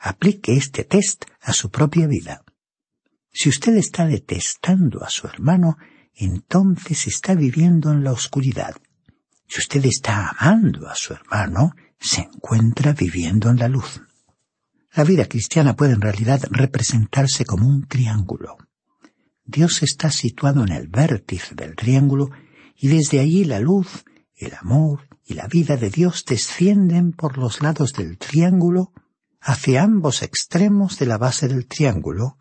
aplique 0.00 0.56
este 0.56 0.82
test 0.82 1.26
a 1.40 1.52
su 1.52 1.70
propia 1.70 2.08
vida. 2.08 2.42
Si 3.32 3.48
usted 3.48 3.76
está 3.76 4.04
detestando 4.04 5.04
a 5.04 5.10
su 5.10 5.28
hermano, 5.28 5.78
entonces 6.12 7.06
está 7.06 7.36
viviendo 7.36 7.92
en 7.92 8.02
la 8.02 8.10
oscuridad. 8.10 8.74
Si 9.46 9.60
usted 9.60 9.84
está 9.86 10.30
amando 10.36 10.88
a 10.88 10.96
su 10.96 11.12
hermano, 11.12 11.76
se 12.00 12.22
encuentra 12.22 12.92
viviendo 12.92 13.48
en 13.48 13.58
la 13.58 13.68
luz. 13.68 14.02
La 14.92 15.04
vida 15.04 15.28
cristiana 15.28 15.76
puede 15.76 15.92
en 15.92 16.00
realidad 16.00 16.42
representarse 16.50 17.44
como 17.44 17.68
un 17.68 17.86
triángulo. 17.86 18.56
Dios 19.44 19.84
está 19.84 20.10
situado 20.10 20.64
en 20.64 20.72
el 20.72 20.88
vértice 20.88 21.54
del 21.54 21.76
triángulo 21.76 22.32
y 22.76 22.88
desde 22.88 23.20
allí 23.20 23.44
la 23.44 23.60
luz, 23.60 24.04
el 24.34 24.52
amor 24.54 25.06
y 25.26 25.34
la 25.34 25.48
vida 25.48 25.76
de 25.76 25.90
Dios 25.90 26.24
descienden 26.24 27.12
por 27.12 27.36
los 27.36 27.60
lados 27.60 27.92
del 27.92 28.16
triángulo 28.16 28.92
hacia 29.40 29.82
ambos 29.82 30.22
extremos 30.22 30.98
de 30.98 31.06
la 31.06 31.18
base 31.18 31.48
del 31.48 31.66
triángulo 31.66 32.38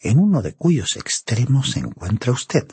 en 0.00 0.18
uno 0.18 0.42
de 0.42 0.54
cuyos 0.54 0.96
extremos 0.96 1.72
se 1.72 1.80
encuentra 1.80 2.32
usted, 2.32 2.66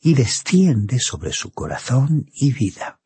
y 0.00 0.14
desciende 0.14 1.00
sobre 1.00 1.32
su 1.32 1.50
corazón 1.50 2.30
y 2.32 2.52
vida. 2.52 3.00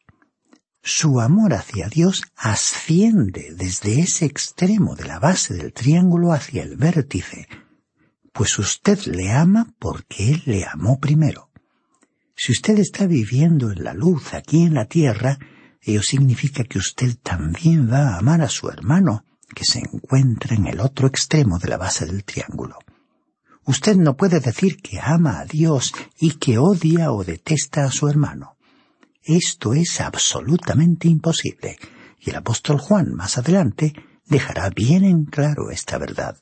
Su 0.83 1.21
amor 1.21 1.55
hacia 1.55 1.89
Dios 1.89 2.23
asciende 2.35 3.55
desde 3.57 4.01
ese 4.01 4.27
extremo 4.27 4.97
de 4.97 5.05
la 5.05 5.19
base 5.21 5.55
del 5.55 5.73
triángulo 5.73 6.33
hacia 6.33 6.63
el 6.63 6.77
vértice, 6.77 7.49
pues 8.33 8.59
usted 8.59 8.99
le 9.07 9.31
ama 9.31 9.75
porque 9.79 10.33
Él 10.33 10.43
le 10.47 10.67
amó 10.67 10.99
primero. 10.99 11.52
Si 12.45 12.51
usted 12.51 12.77
está 12.81 13.07
viviendo 13.07 13.71
en 13.71 13.85
la 13.85 13.95
luz 13.95 14.35
aquí 14.35 14.63
en 14.63 14.75
la 14.75 14.87
tierra, 14.87 15.39
ello 15.81 16.03
significa 16.03 16.65
que 16.65 16.79
usted 16.79 17.17
también 17.23 17.89
va 17.89 18.09
a 18.09 18.19
amar 18.19 18.43
a 18.43 18.49
su 18.49 18.69
hermano, 18.69 19.25
que 19.55 19.65
se 19.65 19.79
encuentra 19.79 20.57
en 20.57 20.67
el 20.67 20.81
otro 20.81 21.07
extremo 21.07 21.61
de 21.61 21.69
la 21.69 21.77
base 21.77 22.05
del 22.05 22.25
triángulo. 22.25 22.81
Usted 23.65 23.95
no 23.95 24.17
puede 24.17 24.41
decir 24.41 24.79
que 24.79 24.99
ama 24.99 25.39
a 25.39 25.45
Dios 25.45 25.95
y 26.19 26.33
que 26.33 26.59
odia 26.59 27.13
o 27.13 27.23
detesta 27.23 27.85
a 27.85 27.93
su 27.93 28.09
hermano. 28.09 28.57
Esto 29.23 29.73
es 29.73 30.01
absolutamente 30.01 31.07
imposible, 31.07 31.79
y 32.19 32.31
el 32.31 32.35
apóstol 32.35 32.81
Juan 32.81 33.15
más 33.15 33.39
adelante 33.39 33.93
dejará 34.27 34.69
bien 34.71 35.05
en 35.05 35.27
claro 35.27 35.71
esta 35.71 35.97
verdad. 35.97 36.39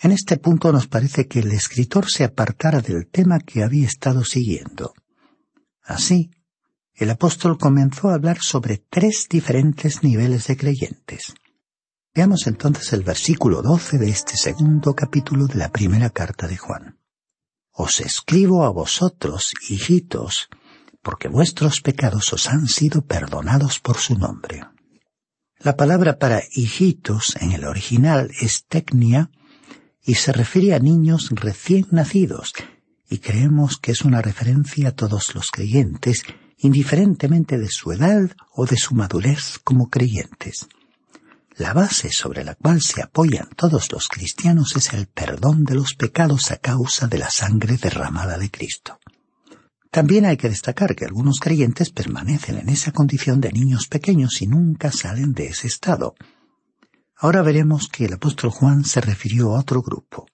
En 0.00 0.10
este 0.10 0.38
punto 0.38 0.72
nos 0.72 0.86
parece 0.86 1.28
que 1.28 1.40
el 1.40 1.52
escritor 1.52 2.10
se 2.10 2.24
apartara 2.24 2.80
del 2.80 3.08
tema 3.08 3.40
que 3.40 3.62
había 3.62 3.86
estado 3.86 4.24
siguiendo. 4.24 4.94
Así, 5.82 6.30
el 6.94 7.10
apóstol 7.10 7.58
comenzó 7.58 8.10
a 8.10 8.14
hablar 8.14 8.38
sobre 8.40 8.78
tres 8.78 9.26
diferentes 9.28 10.02
niveles 10.02 10.46
de 10.46 10.56
creyentes. 10.56 11.34
Veamos 12.14 12.46
entonces 12.46 12.92
el 12.92 13.02
versículo 13.02 13.62
12 13.62 13.98
de 13.98 14.10
este 14.10 14.36
segundo 14.36 14.94
capítulo 14.94 15.46
de 15.46 15.54
la 15.54 15.70
primera 15.70 16.10
carta 16.10 16.46
de 16.46 16.56
Juan. 16.56 16.98
Os 17.72 18.00
escribo 18.00 18.64
a 18.64 18.70
vosotros, 18.70 19.54
hijitos, 19.68 20.50
porque 21.02 21.28
vuestros 21.28 21.80
pecados 21.80 22.32
os 22.32 22.48
han 22.48 22.68
sido 22.68 23.06
perdonados 23.06 23.80
por 23.80 23.96
su 23.96 24.16
nombre. 24.16 24.62
La 25.58 25.76
palabra 25.76 26.18
para 26.18 26.42
hijitos 26.52 27.36
en 27.40 27.52
el 27.52 27.64
original 27.64 28.30
es 28.40 28.66
tecnia, 28.66 29.30
y 30.04 30.16
se 30.16 30.32
refiere 30.32 30.74
a 30.74 30.80
niños 30.80 31.30
recién 31.30 31.86
nacidos, 31.90 32.52
y 33.12 33.18
creemos 33.18 33.76
que 33.76 33.92
es 33.92 34.02
una 34.02 34.22
referencia 34.22 34.88
a 34.88 34.92
todos 34.92 35.34
los 35.34 35.50
creyentes, 35.50 36.22
indiferentemente 36.56 37.58
de 37.58 37.68
su 37.68 37.92
edad 37.92 38.30
o 38.54 38.64
de 38.64 38.78
su 38.78 38.94
madurez 38.94 39.58
como 39.62 39.90
creyentes. 39.90 40.66
La 41.56 41.74
base 41.74 42.10
sobre 42.10 42.42
la 42.42 42.54
cual 42.54 42.80
se 42.80 43.02
apoyan 43.02 43.50
todos 43.54 43.92
los 43.92 44.08
cristianos 44.08 44.76
es 44.76 44.94
el 44.94 45.08
perdón 45.08 45.64
de 45.64 45.74
los 45.74 45.92
pecados 45.92 46.50
a 46.52 46.56
causa 46.56 47.06
de 47.06 47.18
la 47.18 47.28
sangre 47.28 47.76
derramada 47.76 48.38
de 48.38 48.50
Cristo. 48.50 48.98
También 49.90 50.24
hay 50.24 50.38
que 50.38 50.48
destacar 50.48 50.96
que 50.96 51.04
algunos 51.04 51.38
creyentes 51.38 51.90
permanecen 51.90 52.56
en 52.56 52.70
esa 52.70 52.92
condición 52.92 53.42
de 53.42 53.52
niños 53.52 53.88
pequeños 53.88 54.40
y 54.40 54.46
nunca 54.46 54.90
salen 54.90 55.34
de 55.34 55.48
ese 55.48 55.66
estado, 55.66 56.14
Ahora 57.22 57.42
veremos 57.42 57.86
que 57.86 58.06
el 58.06 58.14
apóstol 58.14 58.50
Juan 58.50 58.84
se 58.84 59.00
refirió 59.00 59.54
a 59.54 59.60
otro 59.60 59.80
grupo. 59.80 60.26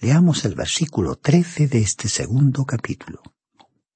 Leamos 0.00 0.44
el 0.44 0.54
versículo 0.54 1.16
13 1.16 1.66
de 1.66 1.80
este 1.80 2.08
segundo 2.08 2.64
capítulo. 2.64 3.20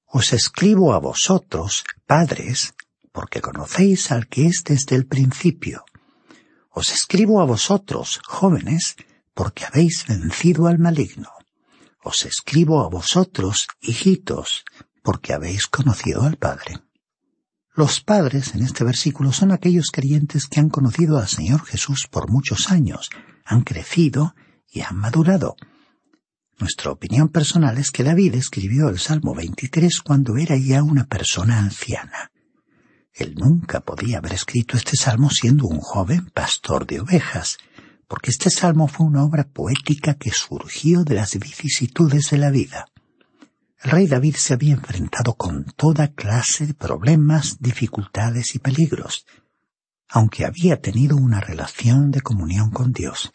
Os 0.06 0.32
escribo 0.32 0.94
a 0.94 0.98
vosotros, 0.98 1.84
padres, 2.08 2.74
porque 3.12 3.40
conocéis 3.40 4.10
al 4.10 4.26
que 4.26 4.48
es 4.48 4.64
desde 4.64 4.96
el 4.96 5.06
principio. 5.06 5.84
Os 6.70 6.90
escribo 6.90 7.40
a 7.40 7.44
vosotros, 7.44 8.20
jóvenes, 8.26 8.96
porque 9.32 9.64
habéis 9.64 10.04
vencido 10.08 10.66
al 10.66 10.80
maligno. 10.80 11.30
Os 12.02 12.24
escribo 12.24 12.84
a 12.84 12.88
vosotros, 12.88 13.68
hijitos, 13.80 14.64
porque 15.04 15.32
habéis 15.32 15.68
conocido 15.68 16.22
al 16.22 16.36
Padre. 16.36 16.80
Los 17.76 18.00
padres 18.00 18.56
en 18.56 18.64
este 18.64 18.82
versículo 18.82 19.32
son 19.32 19.52
aquellos 19.52 19.92
creyentes 19.92 20.48
que 20.48 20.58
han 20.58 20.68
conocido 20.68 21.18
al 21.18 21.28
Señor 21.28 21.64
Jesús 21.64 22.08
por 22.10 22.28
muchos 22.28 22.72
años, 22.72 23.08
han 23.44 23.62
crecido 23.62 24.34
y 24.68 24.80
han 24.80 24.96
madurado. 24.96 25.54
Nuestra 26.62 26.92
opinión 26.92 27.28
personal 27.28 27.76
es 27.78 27.90
que 27.90 28.04
David 28.04 28.36
escribió 28.36 28.88
el 28.88 29.00
Salmo 29.00 29.34
23 29.34 30.00
cuando 30.00 30.36
era 30.36 30.56
ya 30.56 30.84
una 30.84 31.08
persona 31.08 31.58
anciana. 31.58 32.30
Él 33.12 33.34
nunca 33.34 33.80
podía 33.80 34.18
haber 34.18 34.34
escrito 34.34 34.76
este 34.76 34.96
salmo 34.96 35.28
siendo 35.28 35.66
un 35.66 35.80
joven 35.80 36.30
pastor 36.32 36.86
de 36.86 37.00
ovejas, 37.00 37.58
porque 38.06 38.30
este 38.30 38.48
salmo 38.48 38.86
fue 38.86 39.06
una 39.06 39.24
obra 39.24 39.42
poética 39.42 40.14
que 40.14 40.30
surgió 40.30 41.02
de 41.02 41.16
las 41.16 41.36
vicisitudes 41.36 42.30
de 42.30 42.38
la 42.38 42.50
vida. 42.50 42.86
El 43.82 43.90
rey 43.90 44.06
David 44.06 44.36
se 44.36 44.54
había 44.54 44.74
enfrentado 44.74 45.34
con 45.34 45.64
toda 45.64 46.14
clase 46.14 46.68
de 46.68 46.74
problemas, 46.74 47.56
dificultades 47.58 48.54
y 48.54 48.60
peligros. 48.60 49.26
Aunque 50.08 50.44
había 50.44 50.80
tenido 50.80 51.16
una 51.16 51.40
relación 51.40 52.12
de 52.12 52.20
comunión 52.20 52.70
con 52.70 52.92
Dios, 52.92 53.32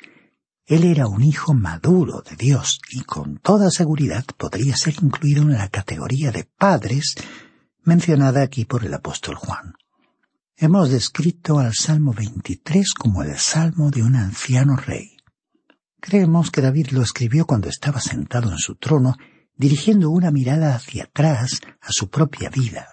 él 0.68 0.84
era 0.84 1.08
un 1.08 1.24
hijo 1.24 1.54
maduro 1.54 2.22
de 2.30 2.36
Dios 2.36 2.82
y 2.92 3.04
con 3.04 3.38
toda 3.38 3.72
seguridad 3.72 4.26
podría 4.38 4.76
ser 4.76 4.96
incluido 5.02 5.44
en 5.44 5.54
la 5.54 5.70
categoría 5.70 6.32
de 6.32 6.44
padres 6.44 7.16
mencionada 7.84 8.42
aquí 8.42 8.66
por 8.66 8.84
el 8.84 8.94
apóstol 8.94 9.36
Juan. 9.36 9.76
Hemos 10.58 10.90
descrito 10.90 11.60
al 11.60 11.74
Salmo 11.74 12.12
23 12.12 12.94
como 12.96 13.24
el 13.24 13.38
Salmo 13.38 13.92
de 13.92 14.04
un 14.04 14.18
anciano 14.18 14.76
rey. 14.76 15.16
Creemos 16.02 16.52
que 16.52 16.62
David 16.62 16.90
lo 16.90 17.02
escribió 17.02 17.46
cuando 17.46 17.70
estaba 17.70 18.02
sentado 18.02 18.52
en 18.52 18.58
su 18.58 18.76
trono 18.76 19.16
dirigiendo 19.56 20.10
una 20.10 20.32
mirada 20.32 20.76
hacia 20.76 21.06
atrás 21.06 21.62
a 21.80 21.92
su 21.92 22.10
propia 22.10 22.50
vida. 22.50 22.90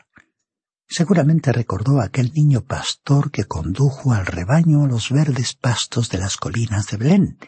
Seguramente 0.87 1.53
recordó 1.53 2.01
a 2.01 2.05
aquel 2.05 2.33
niño 2.35 2.61
pastor 2.61 3.33
que 3.33 3.47
condujo 3.47 4.13
al 4.13 4.27
rebaño 4.27 4.85
a 4.85 4.87
los 4.87 5.11
verdes 5.11 5.55
pastos 5.55 6.09
de 6.09 6.19
las 6.19 6.37
colinas 6.37 6.87
de 6.87 6.99
Belén, 6.99 7.39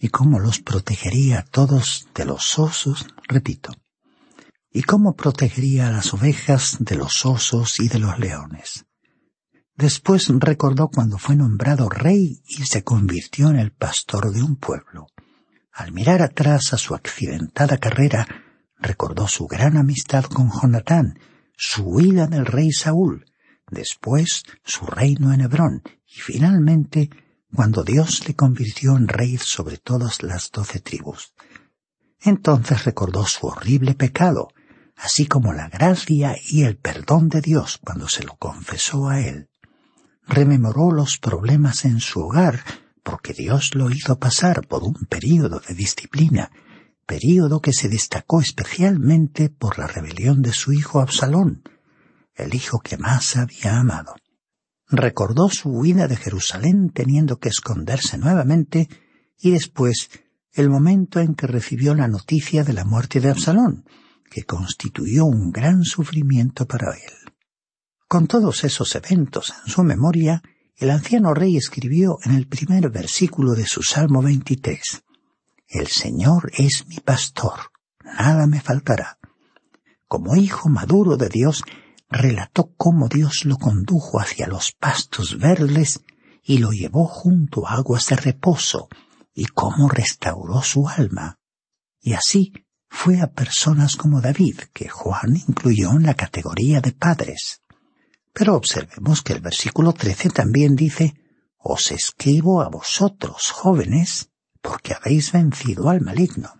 y 0.00 0.08
cómo 0.08 0.38
los 0.40 0.60
protegería 0.60 1.40
a 1.40 1.44
todos 1.44 2.08
de 2.14 2.24
los 2.24 2.58
osos, 2.58 3.06
repito, 3.28 3.72
y 4.72 4.82
cómo 4.82 5.14
protegería 5.14 5.88
a 5.88 5.92
las 5.92 6.14
ovejas 6.14 6.78
de 6.80 6.96
los 6.96 7.26
osos 7.26 7.78
y 7.80 7.88
de 7.88 7.98
los 7.98 8.18
leones. 8.18 8.86
Después 9.76 10.28
recordó 10.28 10.88
cuando 10.88 11.18
fue 11.18 11.36
nombrado 11.36 11.88
rey 11.88 12.42
y 12.48 12.64
se 12.66 12.82
convirtió 12.82 13.50
en 13.50 13.56
el 13.56 13.72
pastor 13.72 14.32
de 14.32 14.42
un 14.42 14.56
pueblo. 14.56 15.06
Al 15.72 15.92
mirar 15.92 16.22
atrás 16.22 16.72
a 16.72 16.78
su 16.78 16.94
accidentada 16.94 17.78
carrera, 17.78 18.26
recordó 18.78 19.28
su 19.28 19.46
gran 19.46 19.76
amistad 19.76 20.24
con 20.24 20.50
Jonatán, 20.50 21.18
su 21.56 21.84
huida 21.84 22.26
del 22.26 22.46
rey 22.46 22.72
Saúl, 22.72 23.26
después 23.70 24.44
su 24.64 24.86
reino 24.86 25.32
en 25.32 25.42
Hebrón 25.42 25.82
y 26.06 26.20
finalmente 26.20 27.10
cuando 27.54 27.82
Dios 27.82 28.26
le 28.28 28.34
convirtió 28.34 28.96
en 28.96 29.08
rey 29.08 29.36
sobre 29.38 29.78
todas 29.78 30.22
las 30.22 30.50
doce 30.50 30.80
tribus. 30.80 31.34
Entonces 32.20 32.84
recordó 32.84 33.26
su 33.26 33.46
horrible 33.46 33.94
pecado, 33.94 34.48
así 34.96 35.26
como 35.26 35.52
la 35.52 35.68
gracia 35.68 36.36
y 36.50 36.62
el 36.62 36.76
perdón 36.76 37.28
de 37.28 37.40
Dios 37.40 37.78
cuando 37.82 38.08
se 38.08 38.24
lo 38.24 38.36
confesó 38.36 39.08
a 39.08 39.20
él. 39.20 39.48
Rememoró 40.26 40.92
los 40.92 41.18
problemas 41.18 41.84
en 41.84 42.00
su 42.00 42.20
hogar 42.20 42.62
porque 43.02 43.32
Dios 43.32 43.74
lo 43.74 43.90
hizo 43.90 44.18
pasar 44.18 44.66
por 44.66 44.84
un 44.84 45.06
período 45.08 45.60
de 45.60 45.74
disciplina, 45.74 46.50
período 47.06 47.60
que 47.60 47.72
se 47.72 47.88
destacó 47.88 48.40
especialmente 48.40 49.48
por 49.48 49.78
la 49.78 49.86
rebelión 49.86 50.42
de 50.42 50.52
su 50.52 50.72
hijo 50.72 51.00
Absalón, 51.00 51.62
el 52.34 52.54
hijo 52.54 52.80
que 52.80 52.98
más 52.98 53.36
había 53.36 53.78
amado. 53.78 54.14
Recordó 54.90 55.48
su 55.48 55.70
huida 55.70 56.08
de 56.08 56.16
Jerusalén 56.16 56.90
teniendo 56.92 57.38
que 57.38 57.48
esconderse 57.48 58.18
nuevamente 58.18 58.88
y 59.38 59.52
después 59.52 60.10
el 60.52 60.68
momento 60.68 61.20
en 61.20 61.34
que 61.34 61.46
recibió 61.46 61.94
la 61.94 62.08
noticia 62.08 62.64
de 62.64 62.72
la 62.72 62.84
muerte 62.84 63.20
de 63.20 63.30
Absalón, 63.30 63.84
que 64.28 64.42
constituyó 64.42 65.26
un 65.26 65.52
gran 65.52 65.84
sufrimiento 65.84 66.66
para 66.66 66.92
él. 66.92 67.32
Con 68.08 68.26
todos 68.26 68.64
esos 68.64 68.92
eventos 68.96 69.54
en 69.64 69.70
su 69.70 69.84
memoria, 69.84 70.42
el 70.76 70.90
anciano 70.90 71.34
rey 71.34 71.56
escribió 71.56 72.18
en 72.24 72.32
el 72.32 72.48
primer 72.48 72.90
versículo 72.90 73.52
de 73.52 73.66
su 73.66 73.82
Salmo 73.82 74.22
23, 74.22 75.04
El 75.68 75.86
Señor 75.86 76.50
es 76.56 76.86
mi 76.88 76.96
pastor, 76.96 77.70
nada 78.02 78.48
me 78.48 78.60
faltará. 78.60 79.18
Como 80.08 80.34
hijo 80.34 80.68
maduro 80.68 81.16
de 81.16 81.28
Dios, 81.28 81.62
relató 82.10 82.74
cómo 82.76 83.08
Dios 83.08 83.44
lo 83.44 83.56
condujo 83.56 84.20
hacia 84.20 84.48
los 84.48 84.72
pastos 84.72 85.38
verdes 85.38 86.00
y 86.42 86.58
lo 86.58 86.72
llevó 86.72 87.06
junto 87.06 87.66
a 87.66 87.74
aguas 87.74 88.08
de 88.08 88.16
reposo, 88.16 88.88
y 89.32 89.46
cómo 89.46 89.88
restauró 89.88 90.62
su 90.62 90.88
alma. 90.88 91.38
Y 92.00 92.14
así 92.14 92.52
fue 92.88 93.20
a 93.20 93.30
personas 93.30 93.96
como 93.96 94.20
David, 94.20 94.58
que 94.72 94.88
Juan 94.88 95.36
incluyó 95.36 95.92
en 95.92 96.02
la 96.02 96.14
categoría 96.14 96.80
de 96.80 96.92
padres. 96.92 97.62
Pero 98.32 98.56
observemos 98.56 99.22
que 99.22 99.34
el 99.34 99.40
versículo 99.40 99.92
13 99.92 100.30
también 100.30 100.74
dice, 100.74 101.14
Os 101.56 101.92
escribo 101.92 102.62
a 102.62 102.68
vosotros, 102.68 103.50
jóvenes, 103.50 104.30
porque 104.60 104.94
habéis 104.94 105.32
vencido 105.32 105.88
al 105.88 106.00
maligno. 106.00 106.59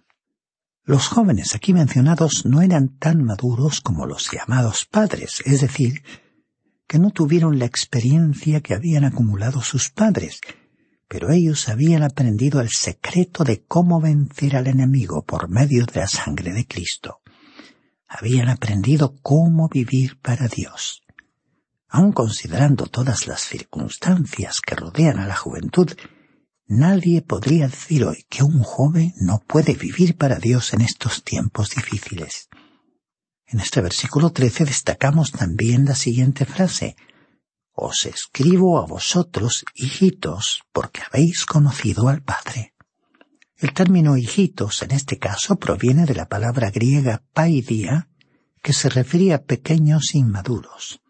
Los 0.85 1.09
jóvenes 1.09 1.55
aquí 1.55 1.73
mencionados 1.73 2.47
no 2.47 2.63
eran 2.63 2.89
tan 2.99 3.23
maduros 3.23 3.81
como 3.81 4.07
los 4.07 4.31
llamados 4.31 4.87
padres, 4.87 5.43
es 5.45 5.61
decir, 5.61 6.03
que 6.87 6.99
no 6.99 7.11
tuvieron 7.11 7.59
la 7.59 7.67
experiencia 7.67 8.61
que 8.61 8.75
habían 8.75 9.05
acumulado 9.05 9.63
sus 9.63 9.91
padres, 9.91 10.41
pero 11.07 11.31
ellos 11.31 11.69
habían 11.69 12.03
aprendido 12.03 12.61
el 12.61 12.71
secreto 12.71 13.45
de 13.45 13.63
cómo 13.63 14.01
vencer 14.01 14.57
al 14.57 14.67
enemigo 14.67 15.23
por 15.23 15.49
medio 15.49 15.85
de 15.87 16.01
la 16.01 16.09
sangre 16.09 16.53
de 16.53 16.67
Cristo. 16.67 17.21
Habían 18.09 18.49
aprendido 18.49 19.15
cómo 19.23 19.69
vivir 19.69 20.19
para 20.21 20.49
Dios. 20.49 21.03
Aun 21.89 22.13
considerando 22.13 22.87
todas 22.87 23.27
las 23.27 23.41
circunstancias 23.41 24.61
que 24.61 24.77
rodean 24.77 25.19
a 25.19 25.27
la 25.27 25.37
juventud, 25.37 25.91
nadie 26.71 27.21
podría 27.21 27.67
decir 27.67 28.05
hoy 28.05 28.25
que 28.29 28.45
un 28.45 28.63
joven 28.63 29.13
no 29.17 29.43
puede 29.45 29.75
vivir 29.75 30.17
para 30.17 30.37
Dios 30.37 30.73
en 30.73 30.83
estos 30.83 31.25
tiempos 31.25 31.71
difíciles. 31.71 32.49
En 33.47 33.59
este 33.59 33.81
versículo 33.81 34.31
13 34.31 34.67
destacamos 34.67 35.33
también 35.33 35.85
la 35.85 35.97
siguiente 35.97 36.47
frase, 36.47 36.95
Os 37.73 38.07
escribo 38.07 38.79
a 38.79 38.87
vosotros, 38.87 39.65
hijitos, 39.75 40.63
porque 40.73 41.01
habéis 41.11 41.45
conocido 41.45 42.09
al 42.09 42.23
Padre. 42.23 42.75
El 43.57 43.73
término 43.73 44.17
hijitos 44.17 44.83
en 44.83 44.93
este 44.93 45.19
caso 45.19 45.57
proviene 45.57 46.07
de 46.07 46.15
la 46.15 46.29
palabra 46.29 46.71
griega 46.71 47.25
paidia, 47.33 48.09
que 48.63 48.73
se 48.73 48.89
refiere 48.91 49.35
a 49.35 49.43
pequeños 49.43 50.15
inmaduros. 50.15 51.01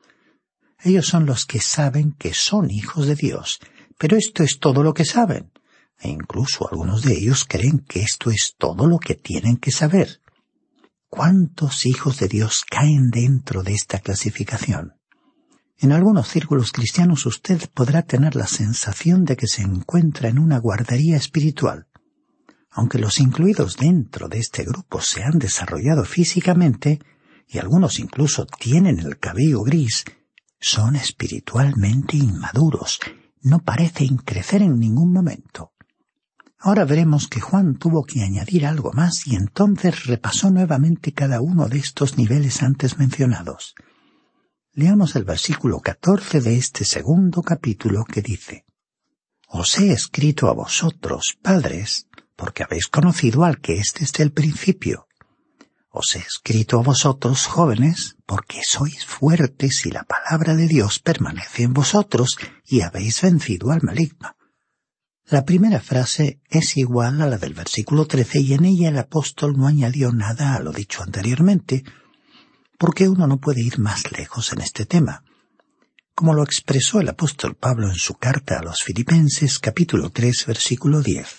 Ellos 0.83 1.07
son 1.07 1.27
los 1.27 1.44
que 1.44 1.61
saben 1.61 2.12
que 2.12 2.33
son 2.33 2.70
hijos 2.70 3.07
de 3.07 3.16
Dios, 3.16 3.61
pero 4.00 4.16
esto 4.16 4.42
es 4.42 4.58
todo 4.58 4.82
lo 4.82 4.94
que 4.94 5.04
saben, 5.04 5.52
e 5.98 6.08
incluso 6.08 6.66
algunos 6.66 7.02
de 7.02 7.12
ellos 7.12 7.44
creen 7.44 7.80
que 7.80 8.00
esto 8.00 8.30
es 8.30 8.54
todo 8.56 8.86
lo 8.86 8.98
que 8.98 9.14
tienen 9.14 9.58
que 9.58 9.72
saber. 9.72 10.22
¿Cuántos 11.10 11.84
hijos 11.84 12.18
de 12.18 12.28
Dios 12.28 12.64
caen 12.64 13.10
dentro 13.10 13.62
de 13.62 13.74
esta 13.74 13.98
clasificación? 13.98 14.94
En 15.76 15.92
algunos 15.92 16.28
círculos 16.28 16.72
cristianos 16.72 17.26
usted 17.26 17.60
podrá 17.74 18.00
tener 18.00 18.36
la 18.36 18.46
sensación 18.46 19.26
de 19.26 19.36
que 19.36 19.46
se 19.46 19.60
encuentra 19.60 20.30
en 20.30 20.38
una 20.38 20.58
guardería 20.58 21.18
espiritual. 21.18 21.86
Aunque 22.70 22.98
los 22.98 23.20
incluidos 23.20 23.76
dentro 23.76 24.28
de 24.28 24.38
este 24.38 24.64
grupo 24.64 25.02
se 25.02 25.24
han 25.24 25.38
desarrollado 25.38 26.06
físicamente, 26.06 27.00
y 27.46 27.58
algunos 27.58 27.98
incluso 27.98 28.46
tienen 28.46 28.98
el 28.98 29.18
cabello 29.18 29.60
gris, 29.60 30.04
son 30.58 30.96
espiritualmente 30.96 32.16
inmaduros, 32.16 32.98
no 33.42 33.61
parecen 33.61 34.16
crecer 34.16 34.62
en 34.62 34.79
ningún 34.79 35.12
momento. 35.12 35.72
Ahora 36.59 36.85
veremos 36.85 37.26
que 37.26 37.40
Juan 37.40 37.76
tuvo 37.76 38.05
que 38.05 38.22
añadir 38.22 38.66
algo 38.66 38.92
más 38.92 39.26
y 39.26 39.35
entonces 39.35 40.05
repasó 40.05 40.50
nuevamente 40.50 41.12
cada 41.12 41.40
uno 41.40 41.68
de 41.68 41.79
estos 41.79 42.18
niveles 42.18 42.62
antes 42.62 42.98
mencionados. 42.98 43.74
Leamos 44.72 45.16
el 45.16 45.24
versículo 45.24 45.81
14 45.81 46.40
de 46.40 46.57
este 46.57 46.85
segundo 46.85 47.42
capítulo 47.42 48.05
que 48.05 48.20
dice, 48.20 48.66
Os 49.48 49.79
he 49.79 49.90
escrito 49.90 50.48
a 50.48 50.53
vosotros, 50.53 51.38
padres, 51.42 52.07
porque 52.37 52.62
habéis 52.62 52.88
conocido 52.88 53.44
al 53.44 53.61
que 53.61 53.79
es 53.79 53.94
desde 53.98 54.22
el 54.22 54.33
principio. 54.33 55.09
Os 55.92 56.14
he 56.14 56.20
escrito 56.20 56.79
a 56.79 56.83
vosotros, 56.83 57.46
jóvenes, 57.46 58.16
porque 58.24 58.61
sois 58.62 59.05
fuertes 59.05 59.87
y 59.87 59.90
la 59.90 60.05
palabra 60.05 60.55
de 60.55 60.68
Dios 60.68 61.00
permanece 61.00 61.64
en 61.64 61.72
vosotros 61.72 62.38
y 62.64 62.83
habéis 62.83 63.20
vencido 63.22 63.72
al 63.72 63.83
maligno. 63.83 64.37
La 65.26 65.44
primera 65.44 65.81
frase 65.81 66.40
es 66.48 66.76
igual 66.76 67.20
a 67.22 67.26
la 67.26 67.38
del 67.38 67.55
versículo 67.55 68.07
13 68.07 68.40
y 68.40 68.55
en 68.55 68.64
ella 68.66 68.88
el 68.88 68.98
apóstol 68.98 69.57
no 69.57 69.66
añadió 69.66 70.12
nada 70.12 70.55
a 70.55 70.61
lo 70.61 70.70
dicho 70.72 71.03
anteriormente, 71.03 71.83
porque 72.79 73.09
uno 73.09 73.26
no 73.26 73.38
puede 73.38 73.61
ir 73.62 73.81
más 73.81 74.12
lejos 74.12 74.53
en 74.53 74.61
este 74.61 74.87
tema. 74.87 75.24
Como 76.14 76.35
lo 76.35 76.44
expresó 76.44 77.00
el 77.00 77.09
apóstol 77.09 77.57
Pablo 77.57 77.88
en 77.88 77.96
su 77.96 78.14
carta 78.14 78.59
a 78.59 78.62
los 78.62 78.83
Filipenses 78.83 79.59
capítulo 79.59 80.11
3 80.11 80.46
versículo 80.46 81.00
10. 81.03 81.38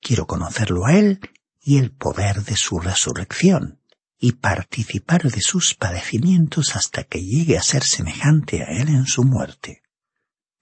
Quiero 0.00 0.26
conocerlo 0.26 0.84
a 0.84 0.94
Él 0.94 1.20
y 1.64 1.78
el 1.78 1.90
poder 1.90 2.44
de 2.44 2.56
su 2.56 2.78
resurrección, 2.78 3.80
y 4.18 4.32
participar 4.32 5.30
de 5.30 5.40
sus 5.40 5.74
padecimientos 5.74 6.76
hasta 6.76 7.04
que 7.04 7.24
llegue 7.24 7.58
a 7.58 7.62
ser 7.62 7.82
semejante 7.82 8.62
a 8.62 8.66
Él 8.66 8.88
en 8.88 9.06
su 9.06 9.24
muerte. 9.24 9.82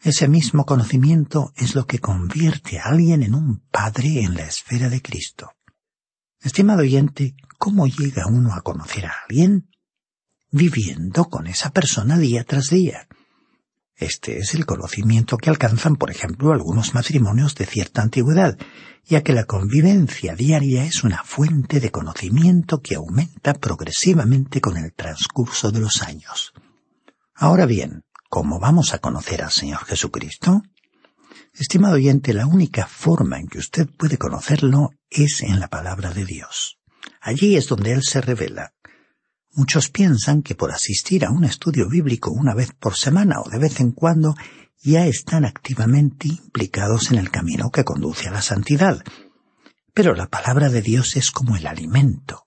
Ese 0.00 0.28
mismo 0.28 0.64
conocimiento 0.64 1.52
es 1.56 1.74
lo 1.74 1.86
que 1.86 1.98
convierte 1.98 2.78
a 2.78 2.86
alguien 2.86 3.22
en 3.22 3.34
un 3.34 3.60
padre 3.70 4.22
en 4.22 4.34
la 4.34 4.42
esfera 4.42 4.88
de 4.88 5.00
Cristo. 5.00 5.52
Estimado 6.40 6.80
oyente, 6.80 7.36
¿cómo 7.58 7.86
llega 7.86 8.26
uno 8.26 8.52
a 8.54 8.62
conocer 8.62 9.06
a 9.06 9.14
alguien? 9.28 9.70
Viviendo 10.50 11.26
con 11.26 11.46
esa 11.46 11.70
persona 11.70 12.18
día 12.18 12.42
tras 12.44 12.68
día. 12.68 13.06
Este 14.02 14.38
es 14.38 14.54
el 14.54 14.66
conocimiento 14.66 15.36
que 15.36 15.50
alcanzan, 15.50 15.96
por 15.96 16.10
ejemplo, 16.10 16.52
algunos 16.52 16.94
matrimonios 16.94 17.54
de 17.54 17.66
cierta 17.66 18.02
antigüedad, 18.02 18.58
ya 19.04 19.22
que 19.22 19.32
la 19.32 19.44
convivencia 19.44 20.34
diaria 20.34 20.84
es 20.84 21.04
una 21.04 21.24
fuente 21.24 21.80
de 21.80 21.90
conocimiento 21.90 22.80
que 22.80 22.96
aumenta 22.96 23.54
progresivamente 23.54 24.60
con 24.60 24.76
el 24.76 24.92
transcurso 24.92 25.70
de 25.70 25.80
los 25.80 26.02
años. 26.02 26.52
Ahora 27.34 27.66
bien, 27.66 28.04
¿Cómo 28.34 28.58
vamos 28.58 28.94
a 28.94 28.98
conocer 28.98 29.42
al 29.42 29.50
Señor 29.50 29.84
Jesucristo? 29.84 30.62
Estimado 31.52 31.96
oyente, 31.96 32.32
la 32.32 32.46
única 32.46 32.86
forma 32.86 33.38
en 33.38 33.46
que 33.46 33.58
usted 33.58 33.86
puede 33.86 34.16
conocerlo 34.16 34.88
es 35.10 35.42
en 35.42 35.60
la 35.60 35.68
palabra 35.68 36.14
de 36.14 36.24
Dios. 36.24 36.78
Allí 37.20 37.56
es 37.56 37.68
donde 37.68 37.92
Él 37.92 38.02
se 38.02 38.22
revela. 38.22 38.72
Muchos 39.54 39.90
piensan 39.90 40.42
que 40.42 40.54
por 40.54 40.72
asistir 40.72 41.26
a 41.26 41.30
un 41.30 41.44
estudio 41.44 41.86
bíblico 41.86 42.30
una 42.30 42.54
vez 42.54 42.72
por 42.72 42.96
semana 42.96 43.40
o 43.40 43.50
de 43.50 43.58
vez 43.58 43.80
en 43.80 43.92
cuando 43.92 44.34
ya 44.80 45.06
están 45.06 45.44
activamente 45.44 46.28
implicados 46.28 47.12
en 47.12 47.18
el 47.18 47.30
camino 47.30 47.70
que 47.70 47.84
conduce 47.84 48.28
a 48.28 48.32
la 48.32 48.40
santidad. 48.40 49.04
Pero 49.92 50.14
la 50.14 50.26
palabra 50.26 50.70
de 50.70 50.80
Dios 50.80 51.16
es 51.16 51.30
como 51.30 51.54
el 51.54 51.66
alimento. 51.66 52.46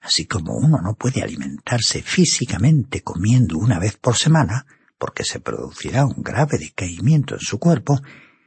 Así 0.00 0.26
como 0.26 0.56
uno 0.56 0.78
no 0.82 0.94
puede 0.94 1.22
alimentarse 1.22 2.00
físicamente 2.00 3.02
comiendo 3.02 3.58
una 3.58 3.78
vez 3.78 3.98
por 3.98 4.16
semana, 4.16 4.64
porque 4.96 5.24
se 5.24 5.40
producirá 5.40 6.06
un 6.06 6.22
grave 6.22 6.56
decaimiento 6.56 7.34
en 7.34 7.40
su 7.40 7.58
cuerpo, 7.58 8.00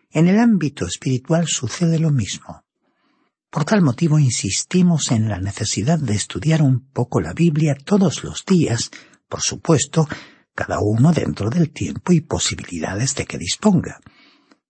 en 0.10 0.28
el 0.28 0.40
ámbito 0.40 0.88
espiritual 0.88 1.46
sucede 1.48 2.00
lo 2.00 2.10
mismo. 2.10 2.63
Por 3.54 3.66
tal 3.66 3.84
motivo 3.84 4.18
insistimos 4.18 5.12
en 5.12 5.30
la 5.30 5.40
necesidad 5.40 6.00
de 6.00 6.16
estudiar 6.16 6.64
un 6.64 6.80
poco 6.92 7.22
la 7.22 7.34
Biblia 7.34 7.76
todos 7.76 8.24
los 8.24 8.46
días, 8.46 8.90
por 9.30 9.42
supuesto, 9.42 10.10
cada 10.56 10.80
uno 10.80 11.12
dentro 11.14 11.52
del 11.52 11.70
tiempo 11.70 12.14
y 12.14 12.22
posibilidades 12.22 13.14
de 13.14 13.28
que 13.28 13.38
disponga. 13.38 14.00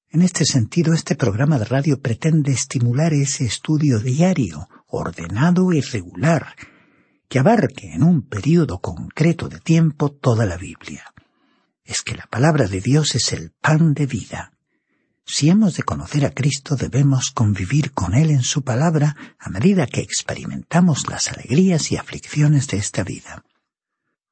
En 0.10 0.22
este 0.22 0.44
sentido, 0.44 0.94
este 0.94 1.16
programa 1.16 1.58
de 1.60 1.64
radio 1.64 2.02
pretende 2.02 2.52
estimular 2.52 3.14
ese 3.14 3.46
estudio 3.46 4.00
diario, 4.00 4.68
ordenado 4.88 5.72
y 5.72 5.80
regular, 5.80 6.54
que 7.30 7.40
abarque 7.40 7.94
en 7.94 8.04
un 8.04 8.28
periodo 8.28 8.80
concreto 8.80 9.48
de 9.48 9.62
tiempo 9.62 10.12
toda 10.12 10.46
la 10.46 10.58
Biblia 10.58 11.14
es 11.86 12.02
que 12.02 12.16
la 12.16 12.28
palabra 12.28 12.68
de 12.68 12.82
Dios 12.82 13.16
es 13.16 13.34
el 13.34 13.52
pan 13.52 13.94
de 13.94 14.06
vida. 14.06 14.53
Si 15.26 15.50
hemos 15.50 15.76
de 15.76 15.84
conocer 15.84 16.26
a 16.26 16.32
Cristo 16.32 16.76
debemos 16.76 17.32
convivir 17.32 17.94
con 17.94 18.14
Él 18.14 18.30
en 18.30 18.44
su 18.44 18.64
palabra 18.64 19.16
a 19.40 19.50
medida 19.50 19.88
que 19.88 20.02
experimentamos 20.02 21.08
las 21.08 21.30
alegrías 21.30 21.92
y 21.92 21.98
aflicciones 21.98 22.68
de 22.68 22.78
esta 22.78 23.04
vida. 23.04 23.44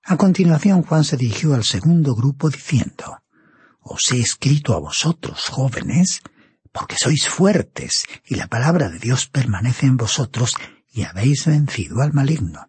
A 0.03 0.17
continuación 0.17 0.83
Juan 0.83 1.03
se 1.03 1.15
dirigió 1.15 1.53
al 1.53 1.63
segundo 1.63 2.13
grupo 2.15 2.49
diciendo, 2.49 3.21
Os 3.79 4.11
he 4.11 4.19
escrito 4.19 4.73
a 4.73 4.79
vosotros, 4.79 5.45
jóvenes, 5.45 6.21
porque 6.71 6.95
sois 6.97 7.27
fuertes 7.27 8.05
y 8.25 8.35
la 8.35 8.47
palabra 8.47 8.89
de 8.89 8.99
Dios 8.99 9.27
permanece 9.27 9.85
en 9.85 9.97
vosotros 9.97 10.55
y 10.91 11.03
habéis 11.03 11.45
vencido 11.45 12.01
al 12.01 12.13
maligno. 12.13 12.67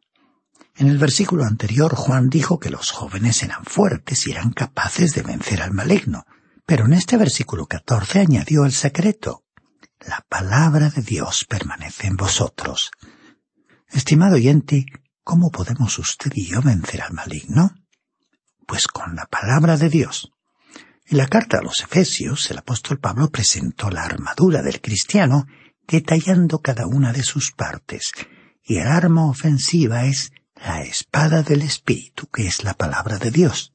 En 0.77 0.89
el 0.89 0.99
versículo 0.99 1.45
anterior 1.45 1.95
Juan 1.95 2.29
dijo 2.29 2.59
que 2.59 2.71
los 2.71 2.91
jóvenes 2.91 3.43
eran 3.43 3.65
fuertes 3.65 4.27
y 4.27 4.31
eran 4.31 4.53
capaces 4.53 5.15
de 5.15 5.23
vencer 5.23 5.63
al 5.63 5.73
maligno, 5.73 6.25
pero 6.67 6.87
en 6.87 6.93
este 6.93 7.17
versículo 7.17 7.67
14 7.67 8.21
añadió 8.21 8.65
el 8.65 8.73
secreto. 8.73 9.45
La 10.01 10.25
palabra 10.29 10.91
de 10.91 11.03
Dios 11.03 11.45
permanece 11.49 12.07
en 12.07 12.17
vosotros. 12.17 12.91
Estimado 13.91 14.37
oyente, 14.37 14.87
¿cómo 15.23 15.51
podemos 15.51 15.99
usted 15.99 16.33
y 16.35 16.47
yo 16.47 16.63
vencer 16.63 17.03
al 17.03 17.13
maligno? 17.13 17.75
Pues 18.67 18.89
con 18.89 19.15
la 19.15 19.27
palabra 19.27 19.77
de 19.77 19.89
Dios. 19.89 20.33
En 21.07 21.19
la 21.19 21.27
carta 21.27 21.59
a 21.59 21.63
los 21.63 21.81
Efesios, 21.81 22.51
el 22.51 22.59
apóstol 22.59 22.99
Pablo 22.99 23.31
presentó 23.31 23.91
la 23.91 24.05
armadura 24.05 24.63
del 24.63 24.81
cristiano, 24.81 25.47
detallando 25.87 26.61
cada 26.61 26.87
una 26.87 27.13
de 27.13 27.23
sus 27.23 27.53
partes, 27.53 28.13
y 28.65 28.79
el 28.79 28.87
arma 28.87 29.27
ofensiva 29.27 30.05
es 30.07 30.33
la 30.55 30.83
espada 30.83 31.43
del 31.43 31.63
Espíritu, 31.63 32.29
que 32.29 32.47
es 32.47 32.65
la 32.65 32.75
palabra 32.75 33.19
de 33.19 33.31
Dios, 33.31 33.75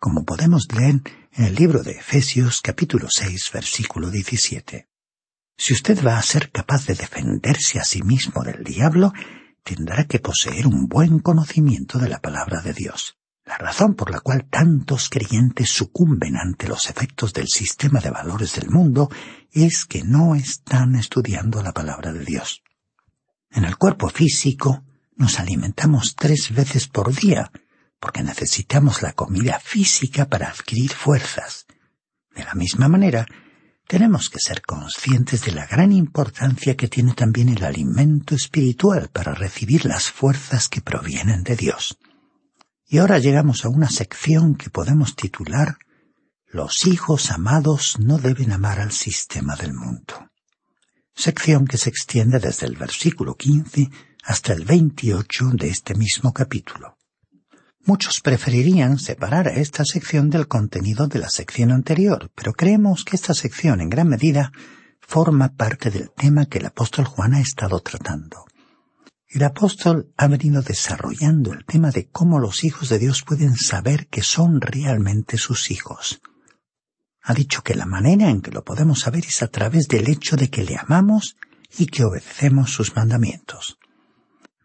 como 0.00 0.24
podemos 0.24 0.66
leer 0.72 1.02
en 1.36 1.44
el 1.44 1.54
libro 1.54 1.82
de 1.82 1.92
Efesios 1.92 2.62
capítulo 2.62 3.08
6 3.10 3.50
versículo 3.52 4.10
17. 4.10 4.88
Si 5.58 5.74
usted 5.74 6.02
va 6.02 6.16
a 6.16 6.22
ser 6.22 6.50
capaz 6.50 6.86
de 6.86 6.94
defenderse 6.94 7.78
a 7.78 7.84
sí 7.84 8.02
mismo 8.02 8.42
del 8.42 8.64
diablo, 8.64 9.12
tendrá 9.62 10.04
que 10.04 10.18
poseer 10.18 10.66
un 10.66 10.86
buen 10.86 11.18
conocimiento 11.18 11.98
de 11.98 12.08
la 12.08 12.20
palabra 12.20 12.62
de 12.62 12.72
Dios. 12.72 13.18
La 13.44 13.58
razón 13.58 13.94
por 13.94 14.10
la 14.10 14.20
cual 14.20 14.48
tantos 14.48 15.10
creyentes 15.10 15.68
sucumben 15.68 16.36
ante 16.36 16.68
los 16.68 16.88
efectos 16.88 17.34
del 17.34 17.48
sistema 17.48 18.00
de 18.00 18.10
valores 18.10 18.54
del 18.54 18.70
mundo 18.70 19.10
es 19.52 19.84
que 19.84 20.04
no 20.04 20.34
están 20.34 20.94
estudiando 20.96 21.62
la 21.62 21.72
palabra 21.72 22.14
de 22.14 22.24
Dios. 22.24 22.62
En 23.50 23.64
el 23.64 23.76
cuerpo 23.76 24.08
físico 24.08 24.84
nos 25.16 25.38
alimentamos 25.38 26.16
tres 26.16 26.54
veces 26.54 26.88
por 26.88 27.14
día, 27.14 27.50
porque 28.06 28.22
necesitamos 28.22 29.02
la 29.02 29.14
comida 29.14 29.58
física 29.58 30.28
para 30.28 30.48
adquirir 30.48 30.92
fuerzas. 30.92 31.66
De 32.36 32.44
la 32.44 32.54
misma 32.54 32.86
manera, 32.86 33.26
tenemos 33.88 34.30
que 34.30 34.38
ser 34.38 34.62
conscientes 34.62 35.42
de 35.44 35.50
la 35.50 35.66
gran 35.66 35.90
importancia 35.90 36.76
que 36.76 36.86
tiene 36.86 37.14
también 37.14 37.48
el 37.48 37.64
alimento 37.64 38.36
espiritual 38.36 39.08
para 39.12 39.34
recibir 39.34 39.86
las 39.86 40.08
fuerzas 40.08 40.68
que 40.68 40.80
provienen 40.80 41.42
de 41.42 41.56
Dios. 41.56 41.98
Y 42.86 42.98
ahora 42.98 43.18
llegamos 43.18 43.64
a 43.64 43.70
una 43.70 43.90
sección 43.90 44.54
que 44.54 44.70
podemos 44.70 45.16
titular 45.16 45.76
Los 46.46 46.86
hijos 46.86 47.32
amados 47.32 47.98
no 47.98 48.18
deben 48.18 48.52
amar 48.52 48.78
al 48.78 48.92
sistema 48.92 49.56
del 49.56 49.74
mundo. 49.74 50.30
Sección 51.12 51.66
que 51.66 51.76
se 51.76 51.90
extiende 51.90 52.38
desde 52.38 52.66
el 52.66 52.76
versículo 52.76 53.34
15 53.34 53.90
hasta 54.22 54.52
el 54.52 54.64
28 54.64 55.50
de 55.54 55.70
este 55.70 55.96
mismo 55.96 56.32
capítulo. 56.32 56.95
Muchos 57.86 58.20
preferirían 58.20 58.98
separar 58.98 59.46
a 59.46 59.52
esta 59.52 59.84
sección 59.84 60.28
del 60.28 60.48
contenido 60.48 61.06
de 61.06 61.20
la 61.20 61.30
sección 61.30 61.70
anterior, 61.70 62.32
pero 62.34 62.52
creemos 62.52 63.04
que 63.04 63.14
esta 63.14 63.32
sección 63.32 63.80
en 63.80 63.88
gran 63.88 64.08
medida 64.08 64.50
forma 65.00 65.54
parte 65.54 65.92
del 65.92 66.10
tema 66.10 66.46
que 66.46 66.58
el 66.58 66.66
apóstol 66.66 67.04
Juan 67.04 67.34
ha 67.34 67.40
estado 67.40 67.78
tratando. 67.78 68.44
El 69.28 69.44
apóstol 69.44 70.12
ha 70.16 70.26
venido 70.26 70.62
desarrollando 70.62 71.52
el 71.52 71.64
tema 71.64 71.92
de 71.92 72.08
cómo 72.08 72.40
los 72.40 72.64
hijos 72.64 72.88
de 72.88 72.98
Dios 72.98 73.22
pueden 73.22 73.54
saber 73.54 74.08
que 74.08 74.22
son 74.22 74.60
realmente 74.60 75.38
sus 75.38 75.70
hijos. 75.70 76.20
Ha 77.22 77.34
dicho 77.34 77.62
que 77.62 77.76
la 77.76 77.86
manera 77.86 78.30
en 78.30 78.40
que 78.40 78.50
lo 78.50 78.64
podemos 78.64 78.98
saber 78.98 79.26
es 79.26 79.42
a 79.42 79.48
través 79.48 79.86
del 79.86 80.08
hecho 80.08 80.36
de 80.36 80.50
que 80.50 80.64
le 80.64 80.76
amamos 80.76 81.36
y 81.78 81.86
que 81.86 82.02
obedecemos 82.02 82.72
sus 82.72 82.96
mandamientos. 82.96 83.78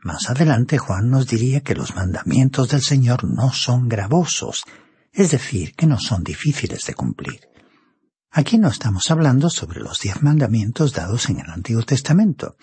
Más 0.04 0.32
adelante 0.32 0.80
Juan 0.80 1.12
nos 1.12 1.28
diría 1.28 1.62
que 1.62 1.76
los 1.76 1.96
mandamientos 1.96 2.70
del 2.70 2.82
Señor 2.82 3.24
no 3.24 3.54
son 3.54 3.88
gravosos, 3.88 4.64
es 5.14 5.30
decir, 5.30 5.76
que 5.76 5.86
no 5.86 6.00
son 6.00 6.24
difíciles 6.24 6.86
de 6.86 6.96
cumplir. 6.96 7.42
Aquí 8.32 8.58
no 8.58 8.70
estamos 8.70 9.12
hablando 9.12 9.52
sobre 9.52 9.80
los 9.80 10.00
diez 10.00 10.24
mandamientos 10.24 10.94
dados 10.94 11.30
en 11.30 11.40
el 11.40 11.52
Antiguo 11.52 11.84
Testamento, 11.84 12.56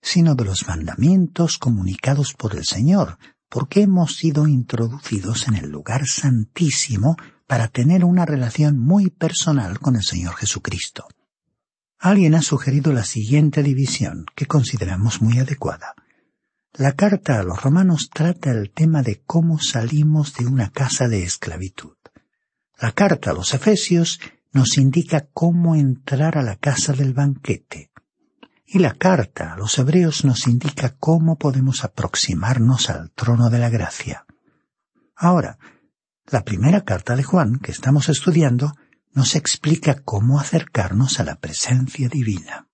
sino 0.00 0.34
de 0.34 0.46
los 0.46 0.66
mandamientos 0.68 1.58
comunicados 1.58 2.32
por 2.32 2.56
el 2.56 2.64
Señor, 2.64 3.18
porque 3.50 3.82
hemos 3.82 4.16
sido 4.16 4.46
introducidos 4.46 5.48
en 5.48 5.56
el 5.56 5.68
lugar 5.68 6.06
santísimo 6.06 7.16
para 7.46 7.68
tener 7.68 8.06
una 8.06 8.24
relación 8.24 8.78
muy 8.78 9.10
personal 9.10 9.80
con 9.80 9.96
el 9.96 10.02
Señor 10.02 10.36
Jesucristo. 10.36 11.06
Alguien 11.98 12.36
ha 12.36 12.42
sugerido 12.42 12.94
la 12.94 13.04
siguiente 13.04 13.62
división, 13.62 14.24
que 14.34 14.46
consideramos 14.46 15.20
muy 15.20 15.40
adecuada. 15.40 15.94
La 16.74 16.92
carta 16.92 17.40
a 17.40 17.42
los 17.42 17.62
romanos 17.62 18.10
trata 18.12 18.50
el 18.50 18.70
tema 18.70 19.02
de 19.02 19.22
cómo 19.26 19.58
salimos 19.58 20.34
de 20.34 20.46
una 20.46 20.70
casa 20.70 21.08
de 21.08 21.24
esclavitud. 21.24 21.96
La 22.78 22.92
carta 22.92 23.30
a 23.30 23.34
los 23.34 23.54
efesios 23.54 24.20
nos 24.52 24.78
indica 24.78 25.28
cómo 25.32 25.74
entrar 25.74 26.38
a 26.38 26.42
la 26.42 26.56
casa 26.56 26.92
del 26.92 27.12
banquete 27.12 27.90
y 28.72 28.78
la 28.78 28.94
carta 28.94 29.52
a 29.52 29.56
los 29.56 29.76
hebreos 29.78 30.24
nos 30.24 30.46
indica 30.46 30.94
cómo 30.96 31.38
podemos 31.38 31.82
aproximarnos 31.82 32.88
al 32.88 33.10
trono 33.10 33.50
de 33.50 33.58
la 33.58 33.68
gracia. 33.68 34.26
Ahora, 35.16 35.58
la 36.26 36.44
primera 36.44 36.84
carta 36.84 37.16
de 37.16 37.24
Juan 37.24 37.58
que 37.58 37.72
estamos 37.72 38.08
estudiando 38.08 38.74
nos 39.12 39.34
explica 39.34 40.02
cómo 40.04 40.38
acercarnos 40.38 41.18
a 41.18 41.24
la 41.24 41.34
presencia 41.40 42.08
divina. 42.08 42.69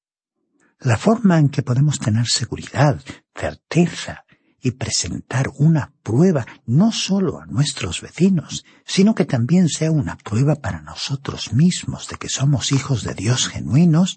La 0.79 0.99
forma 0.99 1.39
en 1.39 1.49
que 1.49 1.63
podemos 1.63 1.99
tener 1.99 2.27
seguridad, 2.27 3.01
certeza 3.35 4.25
y 4.61 4.73
presentar 4.73 5.51
una 5.59 5.93
prueba 6.03 6.47
no 6.67 6.93
solo 6.93 7.41
a 7.41 7.47
nuestros 7.47 8.01
vecinos, 8.01 8.65
sino 8.85 9.15
que 9.15 9.25
también 9.25 9.69
sea 9.69 9.91
una 9.91 10.17
prueba 10.17 10.57
para 10.57 10.83
nosotros 10.83 11.53
mismos 11.53 12.09
de 12.09 12.17
que 12.17 12.29
somos 12.29 12.73
hijos 12.73 13.05
de 13.05 13.15
Dios 13.15 13.49
genuinos, 13.49 14.17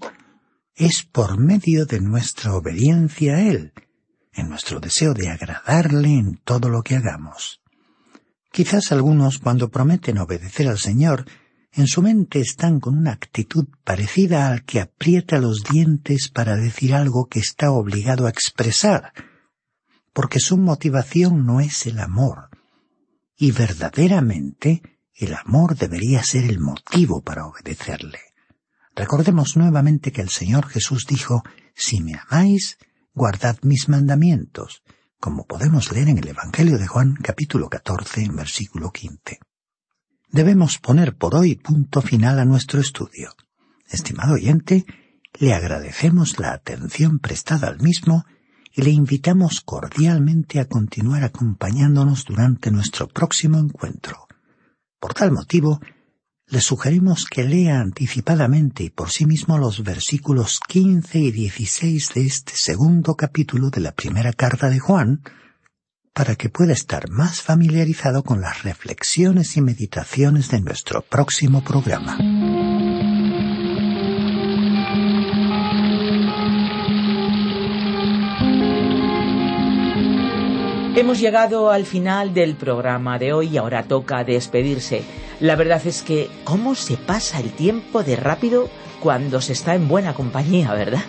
es 0.76 1.04
por 1.04 1.38
medio 1.38 1.86
de 1.86 2.02
nuestra 2.02 2.54
obediencia 2.56 3.36
a 3.36 3.42
Él, 3.42 3.74
en 4.34 4.50
nuestro 4.50 4.80
deseo 4.80 5.14
de 5.14 5.30
agradarle 5.30 6.10
en 6.18 6.38
todo 6.44 6.70
lo 6.70 6.82
que 6.82 6.96
hagamos. 6.96 7.62
Quizás 8.52 8.92
algunos 8.92 9.40
cuando 9.40 9.70
prometen 9.70 10.18
obedecer 10.18 10.68
al 10.68 10.80
Señor, 10.80 11.26
en 11.80 11.88
su 11.88 12.02
mente 12.02 12.40
están 12.40 12.80
con 12.80 12.98
una 12.98 13.14
actitud 13.14 13.68
parecida 13.84 14.48
al 14.48 14.66
que 14.66 14.82
aprieta 14.82 15.40
los 15.40 15.64
dientes 15.64 16.30
para 16.30 16.56
decir 16.56 16.94
algo 16.94 17.28
que 17.28 17.40
está 17.40 17.72
obligado 17.72 18.26
a 18.26 18.30
expresar, 18.30 19.14
porque 20.14 20.40
su 20.40 20.58
motivación 20.58 21.46
no 21.46 21.62
es 21.62 21.86
el 21.86 22.00
amor, 22.00 22.50
y 23.38 23.52
verdaderamente 23.52 24.82
el 25.14 25.34
amor 25.34 25.78
debería 25.78 26.24
ser 26.24 26.46
el 26.46 26.60
motivo 26.60 27.22
para 27.22 27.46
obedecerle. 27.46 28.20
Recordemos 28.96 29.56
nuevamente 29.56 30.12
que 30.12 30.22
el 30.22 30.30
Señor 30.30 30.68
Jesús 30.68 31.06
dijo, 31.08 31.44
Si 31.76 32.02
me 32.02 32.16
amáis, 32.16 32.78
guardad 33.14 33.58
mis 33.62 33.88
mandamientos, 33.88 34.84
como 35.20 35.46
podemos 35.46 35.92
leer 35.92 36.10
en 36.10 36.18
el 36.18 36.28
Evangelio 36.28 36.78
de 36.78 36.88
Juan 36.88 37.16
capítulo 37.16 37.70
14, 37.70 38.28
versículo 38.34 38.92
15. 38.92 39.40
Debemos 40.32 40.78
poner 40.78 41.16
por 41.16 41.34
hoy 41.34 41.56
punto 41.56 42.02
final 42.02 42.40
a 42.40 42.46
nuestro 42.46 42.80
estudio. 42.80 43.34
Estimado 43.88 44.36
oyente, 44.36 44.86
le 45.40 45.56
agradecemos 45.56 46.38
la 46.38 46.54
atención 46.54 47.18
prestada 47.18 47.68
al 47.68 47.80
mismo 47.82 48.26
y 48.72 48.84
le 48.84 48.92
invitamos 48.92 49.62
cordialmente 49.62 50.60
a 50.60 50.66
continuar 50.66 51.24
acompañándonos 51.24 52.26
durante 52.26 52.70
nuestro 52.70 53.08
próximo 53.08 53.58
encuentro. 53.58 54.28
Por 55.00 55.16
tal 55.16 55.32
motivo, 55.32 55.82
le 56.46 56.62
sugerimos 56.62 57.26
que 57.26 57.44
lea 57.44 57.80
anticipadamente 57.80 58.84
y 58.84 58.92
por 58.92 59.10
sí 59.10 59.26
mismo 59.26 59.58
los 59.58 59.84
versículos 59.84 60.60
15 60.68 61.18
y 61.18 61.32
16 61.32 62.14
de 62.14 62.26
este 62.28 62.54
segundo 62.56 63.16
capítulo 63.16 63.72
de 63.72 63.82
la 63.82 63.94
primera 63.94 64.34
carta 64.34 64.70
de 64.70 64.78
Juan, 64.78 65.24
para 66.14 66.36
que 66.36 66.50
pueda 66.50 66.74
estar 66.74 67.10
más 67.10 67.42
familiarizado 67.42 68.24
con 68.24 68.42
las 68.42 68.64
reflexiones 68.64 69.56
y 69.58 69.62
meditaciones 69.62 70.50
de 70.50 70.62
nuestro 70.62 71.02
próximo 71.02 71.64
programa. 71.64 72.18
Hemos 80.96 81.20
llegado 81.20 81.72
al 81.72 81.86
final 81.86 82.34
del 82.34 82.56
programa 82.56 83.18
de 83.18 83.32
hoy 83.32 83.48
y 83.48 83.58
ahora 83.58 83.84
toca 83.84 84.24
despedirse. 84.26 85.04
La 85.40 85.56
verdad 85.56 85.82
es 85.86 86.02
que, 86.02 86.30
¿cómo 86.44 86.76
se 86.76 86.98
pasa 86.98 87.40
el 87.40 87.52
tiempo 87.52 88.04
de 88.04 88.18
rápido 88.18 88.70
cuando 89.00 89.40
se 89.40 89.54
está 89.54 89.76
en 89.76 89.88
buena 89.88 90.14
compañía, 90.14 90.74
verdad? 90.74 91.04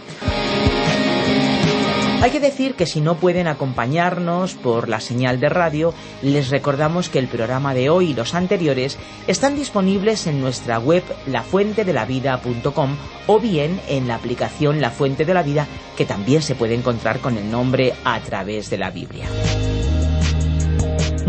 Hay 2.22 2.30
que 2.30 2.40
decir 2.40 2.74
que 2.74 2.84
si 2.84 3.00
no 3.00 3.16
pueden 3.16 3.46
acompañarnos 3.46 4.54
por 4.54 4.90
la 4.90 5.00
señal 5.00 5.40
de 5.40 5.48
radio, 5.48 5.94
les 6.20 6.50
recordamos 6.50 7.08
que 7.08 7.18
el 7.18 7.28
programa 7.28 7.72
de 7.72 7.88
hoy 7.88 8.10
y 8.10 8.14
los 8.14 8.34
anteriores 8.34 8.98
están 9.26 9.56
disponibles 9.56 10.26
en 10.26 10.38
nuestra 10.38 10.78
web 10.78 11.02
lafuentedelavida.com 11.26 12.96
o 13.26 13.40
bien 13.40 13.80
en 13.88 14.06
la 14.06 14.16
aplicación 14.16 14.82
La 14.82 14.90
Fuente 14.90 15.24
de 15.24 15.32
la 15.32 15.42
Vida 15.42 15.66
que 15.96 16.04
también 16.04 16.42
se 16.42 16.54
puede 16.54 16.74
encontrar 16.74 17.20
con 17.20 17.38
el 17.38 17.50
nombre 17.50 17.94
a 18.04 18.20
través 18.20 18.68
de 18.68 18.76
la 18.76 18.90
Biblia. 18.90 19.26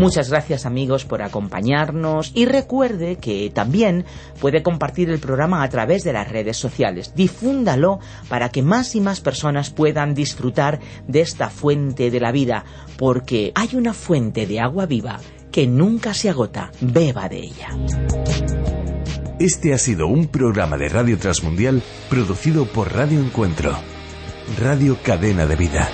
Muchas 0.02 0.30
gracias 0.30 0.66
amigos 0.66 1.04
por 1.04 1.22
acompañarnos 1.22 2.32
y 2.34 2.46
recuerde 2.46 3.18
que 3.18 3.52
también 3.54 4.04
puede 4.40 4.60
compartir 4.60 5.08
el 5.10 5.20
programa 5.20 5.62
a 5.62 5.68
través 5.68 6.02
de 6.02 6.12
las 6.12 6.28
redes 6.28 6.56
sociales. 6.56 7.14
Difúndalo 7.14 8.00
para 8.28 8.48
que 8.48 8.62
más 8.62 8.96
y 8.96 9.00
más 9.00 9.20
personas 9.20 9.70
puedan 9.70 10.12
disfrutar 10.12 10.80
de 11.06 11.20
esta 11.20 11.50
fuente 11.50 12.10
de 12.10 12.18
la 12.18 12.32
vida, 12.32 12.64
porque 12.98 13.52
hay 13.54 13.76
una 13.76 13.94
fuente 13.94 14.44
de 14.48 14.58
agua 14.58 14.86
viva 14.86 15.20
que 15.52 15.68
nunca 15.68 16.14
se 16.14 16.28
agota. 16.28 16.72
Beba 16.80 17.28
de 17.28 17.38
ella. 17.38 17.68
Este 19.38 19.72
ha 19.72 19.78
sido 19.78 20.08
un 20.08 20.26
programa 20.26 20.76
de 20.78 20.88
Radio 20.88 21.16
Transmundial 21.16 21.80
producido 22.10 22.64
por 22.64 22.92
Radio 22.92 23.20
Encuentro, 23.20 23.78
Radio 24.58 24.98
Cadena 25.04 25.46
de 25.46 25.54
Vida. 25.54 25.88